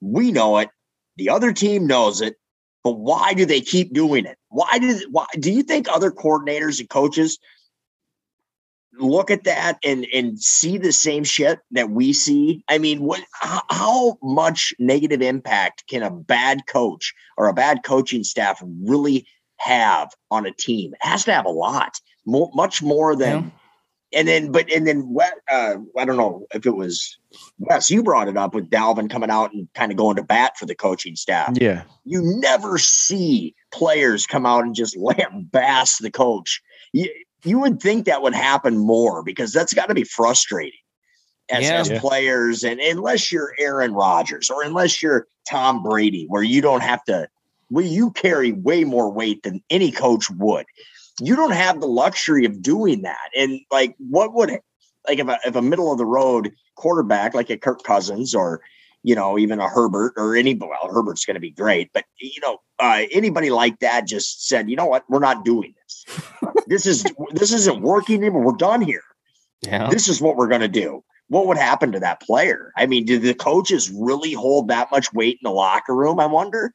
[0.00, 0.70] we know it
[1.16, 2.36] the other team knows it
[2.84, 4.38] but why do they keep doing it?
[4.48, 7.38] Why do why do you think other coordinators and coaches
[9.00, 12.64] look at that and and see the same shit that we see?
[12.68, 18.24] I mean what how much negative impact can a bad coach or a bad coaching
[18.24, 19.26] staff really
[19.56, 20.94] have on a team?
[20.94, 23.52] It has to have a lot more, much more than
[24.12, 24.20] yeah.
[24.20, 27.18] and then but and then what uh, i don't know if it was
[27.58, 30.56] wes you brought it up with dalvin coming out and kind of going to bat
[30.58, 31.52] for the coaching staff.
[31.54, 31.82] Yeah.
[32.04, 34.96] You never see players come out and just
[35.50, 36.62] bass the coach
[37.44, 40.80] you would think that would happen more because that's got to be frustrating
[41.50, 42.00] as, yeah, as yeah.
[42.00, 42.64] players.
[42.64, 47.28] And unless you're Aaron Rodgers or unless you're Tom Brady, where you don't have to,
[47.70, 50.66] well, you carry way more weight than any coach would.
[51.20, 53.30] You don't have the luxury of doing that.
[53.36, 54.50] And like, what would,
[55.06, 58.60] like, if a, if a middle of the road quarterback like a Kirk Cousins or,
[59.02, 62.40] you know, even a Herbert or any, well, Herbert's going to be great, but, you
[62.40, 66.04] know, uh, anybody like that just said, you know what, we're not doing this.
[66.66, 68.44] this is, this isn't working anymore.
[68.44, 69.02] We're done here.
[69.62, 69.88] Yeah.
[69.90, 71.02] This is what we're going to do.
[71.28, 72.72] What would happen to that player?
[72.76, 76.20] I mean, did the coaches really hold that much weight in the locker room?
[76.20, 76.72] I wonder.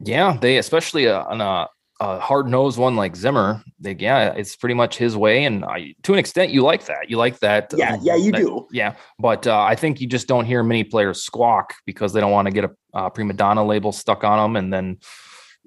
[0.00, 1.68] Yeah, they especially uh, on a
[2.00, 5.44] a hard nosed one like Zimmer, they, yeah, it's pretty much his way.
[5.44, 7.10] And I, to an extent, you like that.
[7.10, 7.72] You like that.
[7.76, 8.68] Yeah, um, yeah, you that, do.
[8.70, 12.30] Yeah, but uh, I think you just don't hear many players squawk because they don't
[12.30, 14.56] want to get a, a prima donna label stuck on them.
[14.56, 14.98] And then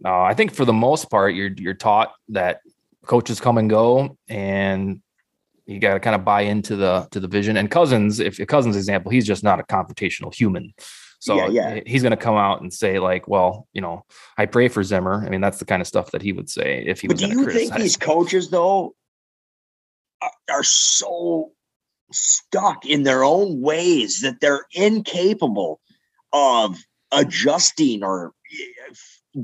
[0.05, 2.61] uh, I think for the most part, you're you're taught that
[3.05, 5.01] coaches come and go, and
[5.65, 7.57] you got to kind of buy into the to the vision.
[7.57, 10.73] And Cousins, if Cousins example, he's just not a confrontational human.
[11.21, 11.79] So yeah, yeah.
[11.85, 14.05] he's going to come out and say like, well, you know,
[14.39, 15.23] I pray for Zimmer.
[15.23, 17.21] I mean, that's the kind of stuff that he would say if he but was.
[17.21, 18.95] Do you think these coaches though
[20.19, 21.51] are, are so
[22.11, 25.79] stuck in their own ways that they're incapable
[26.33, 26.79] of
[27.11, 28.93] adjusting or eh,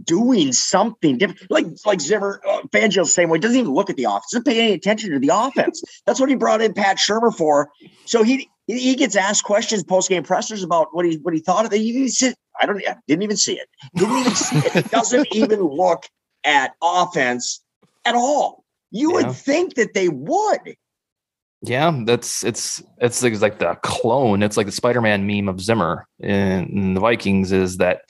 [0.03, 1.51] doing something different.
[1.51, 3.37] Like like Zimmer, uh, Fangio same way.
[3.37, 4.31] Doesn't even look at the offense.
[4.31, 5.83] Doesn't pay any attention to the offense.
[6.07, 7.69] That's what he brought in Pat Shurmur for.
[8.05, 11.65] So he he gets asked questions post game pressers about what he what he thought
[11.65, 11.79] of it.
[11.79, 13.67] He said, "I don't, I didn't even see it.
[13.95, 14.91] Didn't even see it.
[14.91, 16.03] Doesn't even look
[16.43, 17.63] at offense
[18.05, 18.63] at all.
[18.91, 19.27] You yeah.
[19.27, 20.75] would think that they would."
[21.61, 24.43] Yeah, that's it's it's like the clone.
[24.43, 28.01] It's like the Spider-Man meme of Zimmer in, in the Vikings is that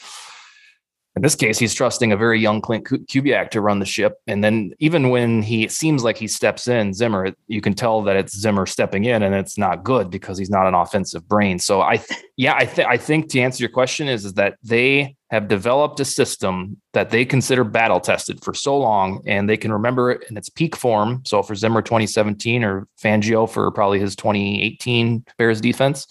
[1.17, 4.19] in this case, he's trusting a very young Clint Kubiak to run the ship.
[4.27, 8.15] And then even when he seems like he steps in, Zimmer, you can tell that
[8.15, 11.57] it's Zimmer stepping in, and it's not good because he's not an offensive brain.
[11.57, 14.57] So I, th- yeah, I think I think to answer your question is is that
[14.61, 19.57] they have developed a system that they consider battle tested for so long, and they
[19.57, 21.23] can remember it in its peak form.
[21.25, 26.05] So for Zimmer 2017 or Fangio for probably his 2018 Bears defense,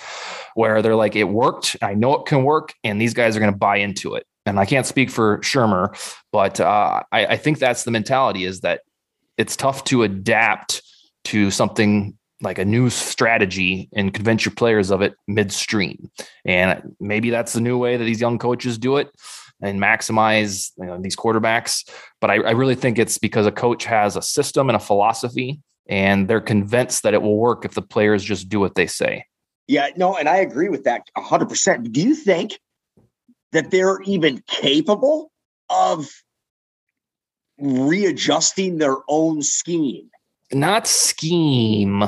[0.55, 1.77] where they're like, it worked.
[1.81, 4.59] I know it can work, and these guys are going to buy into it and
[4.59, 5.95] I can't speak for Shurmur,
[6.33, 8.83] but uh, I, I think that's the mentality is that
[9.37, 10.83] it's tough to adapt
[11.25, 16.11] to something like a new strategy and convince your players of it midstream.
[16.45, 19.11] And maybe that's the new way that these young coaches do it
[19.61, 21.89] and maximize you know, these quarterbacks.
[22.21, 25.61] But I, I, really think it's because a coach has a system and a philosophy,
[25.89, 29.25] and they're convinced that it will work if the players just do what they say.
[29.67, 31.91] Yeah, no, and I agree with that 100%.
[31.91, 32.59] Do you think
[33.53, 35.31] that they're even capable
[35.71, 36.09] of
[37.59, 40.11] readjusting their own scheme.
[40.53, 42.05] Not scheme.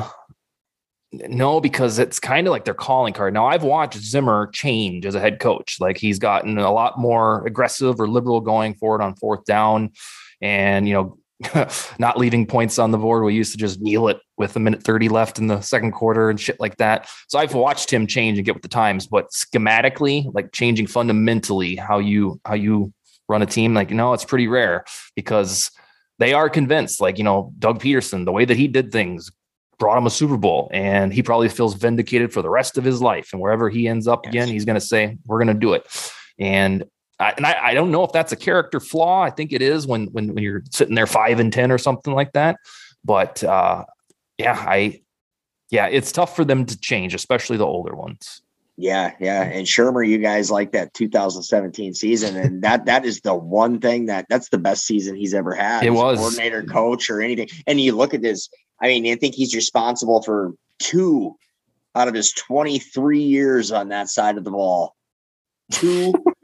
[1.13, 3.33] No, because it's kind of like their calling card.
[3.33, 5.79] Now, I've watched Zimmer change as a head coach.
[5.81, 9.91] Like he's gotten a lot more aggressive or liberal going forward on fourth down.
[10.43, 11.19] And, you know,
[11.99, 13.25] not leaving points on the board.
[13.25, 16.31] We used to just kneel it with a minute 30 left in the second quarter
[16.31, 17.09] and shit like that.
[17.29, 21.77] So I've watched him change and get with the times, but schematically, like changing fundamentally
[21.77, 22.93] how you how you
[23.29, 24.85] run a team, like, no, it's pretty rare
[25.15, 25.71] because
[26.19, 29.31] they are convinced, like, you know, Doug Pederson, the way that he did things
[29.79, 33.01] brought him a Super Bowl and he probably feels vindicated for the rest of his
[33.01, 33.31] life.
[33.33, 34.33] And wherever he ends up yes.
[34.33, 35.87] again, he's going to say, we're going to do it.
[36.39, 36.85] And
[37.21, 39.23] I, and I, I, don't know if that's a character flaw.
[39.23, 42.15] I think it is when when when you're sitting there five and ten or something
[42.15, 42.57] like that.
[43.05, 43.85] But uh,
[44.39, 45.01] yeah, I
[45.71, 48.43] yeah, it's tough for them to change, especially the older ones.
[48.81, 53.35] Yeah, yeah, and Shurmur, you guys like that 2017 season, and that that is the
[53.35, 55.83] one thing that that's the best season he's ever had.
[55.83, 57.49] It was coordinator, coach, or anything.
[57.67, 58.49] And you look at this.
[58.81, 61.35] I mean, I think he's responsible for two
[61.97, 64.95] out of his 23 years on that side of the ball.
[65.73, 66.15] Two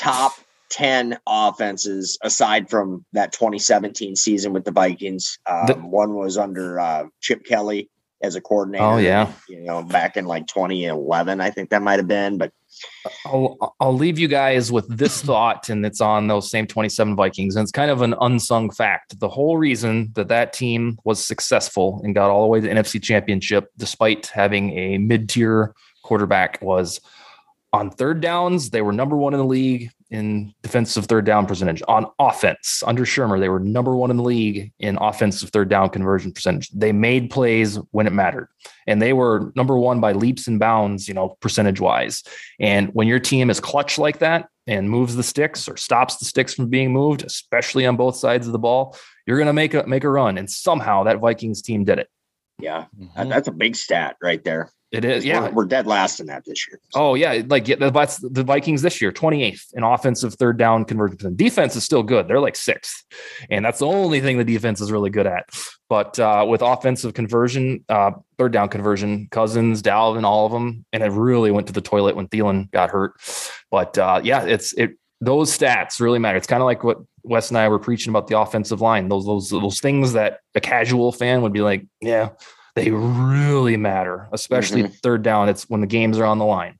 [0.00, 0.32] top
[0.70, 5.38] 10 offenses aside from that 2017 season with the Vikings.
[5.46, 7.90] Um, the, one was under uh, Chip Kelly
[8.22, 8.84] as a coordinator.
[8.84, 9.30] Oh, yeah.
[9.48, 12.38] You know, back in like 2011, I think that might have been.
[12.38, 12.52] But
[13.26, 17.56] I'll, I'll leave you guys with this thought, and it's on those same 27 Vikings.
[17.56, 19.20] And it's kind of an unsung fact.
[19.20, 22.72] The whole reason that that team was successful and got all the way to the
[22.72, 27.00] NFC Championship, despite having a mid tier quarterback, was
[27.72, 31.82] on third downs, they were number one in the league in defensive third down percentage.
[31.86, 35.88] On offense, under Shurmur, they were number one in the league in offensive third down
[35.90, 36.68] conversion percentage.
[36.70, 38.48] They made plays when it mattered,
[38.88, 42.24] and they were number one by leaps and bounds, you know, percentage wise.
[42.58, 46.24] And when your team is clutch like that and moves the sticks or stops the
[46.24, 48.96] sticks from being moved, especially on both sides of the ball,
[49.26, 50.38] you're going to make a make a run.
[50.38, 52.08] And somehow that Vikings team did it.
[52.58, 53.28] Yeah, mm-hmm.
[53.28, 54.70] that's a big stat right there.
[54.92, 55.42] It is, yeah.
[55.42, 56.80] We're, we're, dead last in that this year.
[56.94, 61.36] Oh yeah, like yeah, that's the Vikings this year, 28th in offensive third down conversion.
[61.36, 63.04] Defense is still good; they're like sixth,
[63.48, 65.48] and that's the only thing the defense is really good at.
[65.88, 71.04] But uh, with offensive conversion, uh, third down conversion, Cousins, Dalvin, all of them, and
[71.04, 73.12] it really went to the toilet when Thielen got hurt.
[73.70, 74.96] But uh, yeah, it's it.
[75.20, 76.36] Those stats really matter.
[76.36, 79.08] It's kind of like what Wes and I were preaching about the offensive line.
[79.08, 82.30] Those those those things that a casual fan would be like, yeah
[82.74, 84.92] they really matter, especially mm-hmm.
[85.02, 85.48] third down.
[85.48, 86.78] It's when the games are on the line.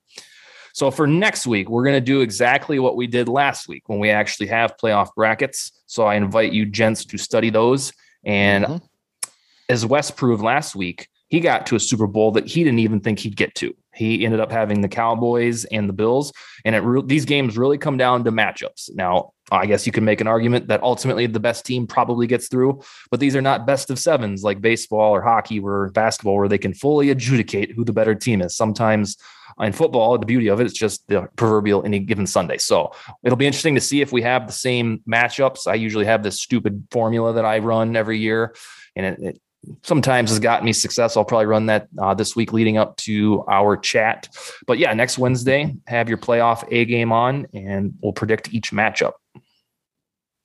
[0.72, 3.98] So for next week, we're going to do exactly what we did last week when
[3.98, 5.72] we actually have playoff brackets.
[5.86, 7.92] So I invite you gents to study those.
[8.24, 9.30] And mm-hmm.
[9.68, 13.00] as Wes proved last week, he got to a Super Bowl that he didn't even
[13.00, 13.74] think he'd get to.
[13.94, 16.32] He ended up having the Cowboys and the Bills,
[16.64, 18.94] and it re- these games really come down to matchups.
[18.94, 22.48] Now, I guess you can make an argument that ultimately the best team probably gets
[22.48, 26.48] through, but these are not best of sevens like baseball or hockey or basketball, where
[26.48, 28.56] they can fully adjudicate who the better team is.
[28.56, 29.16] Sometimes
[29.60, 32.58] in football, the beauty of it is just the proverbial any given Sunday.
[32.58, 32.92] So
[33.24, 35.66] it'll be interesting to see if we have the same matchups.
[35.66, 38.54] I usually have this stupid formula that I run every year,
[38.96, 39.40] and it, it
[39.82, 41.16] sometimes has gotten me success.
[41.16, 44.28] I'll probably run that uh, this week leading up to our chat.
[44.66, 49.12] But yeah, next Wednesday, have your playoff A game on and we'll predict each matchup.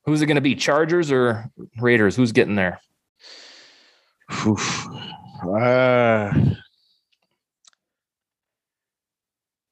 [0.06, 0.56] Who's it going to be?
[0.56, 1.50] Chargers or
[1.80, 2.16] Raiders?
[2.16, 2.80] Who's getting there?
[4.30, 4.46] Uh,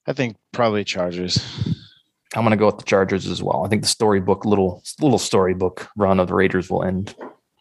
[0.05, 1.37] I think probably Chargers.
[2.35, 3.65] I'm going to go with the Chargers as well.
[3.65, 7.15] I think the storybook little little storybook run of the Raiders will end.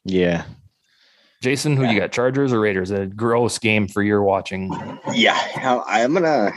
[0.04, 0.44] Yeah,
[1.42, 1.90] Jason, who yeah.
[1.90, 2.12] you got?
[2.12, 2.90] Chargers or Raiders?
[2.90, 4.72] A gross game for your watching.
[5.12, 5.38] Yeah,
[5.86, 6.52] I'm gonna,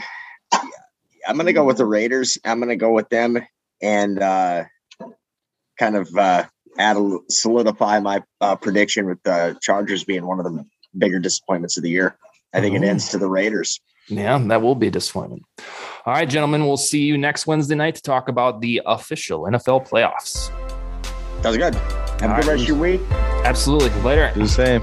[1.26, 2.38] I'm gonna go with the Raiders.
[2.44, 3.38] I'm gonna go with them.
[3.82, 4.64] and uh,
[5.78, 6.44] kind of uh,
[6.78, 10.64] add a, solidify my uh, prediction with the Chargers being one of the
[10.96, 12.16] bigger disappointments of the year.
[12.52, 12.88] I think it oh.
[12.88, 13.80] ends to the Raiders.
[14.08, 15.42] Yeah, that will be a disappointment.
[16.06, 19.88] All right, gentlemen, we'll see you next Wednesday night to talk about the official NFL
[19.88, 20.52] playoffs.
[21.42, 21.74] Sounds good.
[21.74, 22.46] Have All a good right.
[22.46, 23.00] rest of your week.
[23.44, 23.90] Absolutely.
[24.02, 24.30] Later.
[24.34, 24.82] Do the same.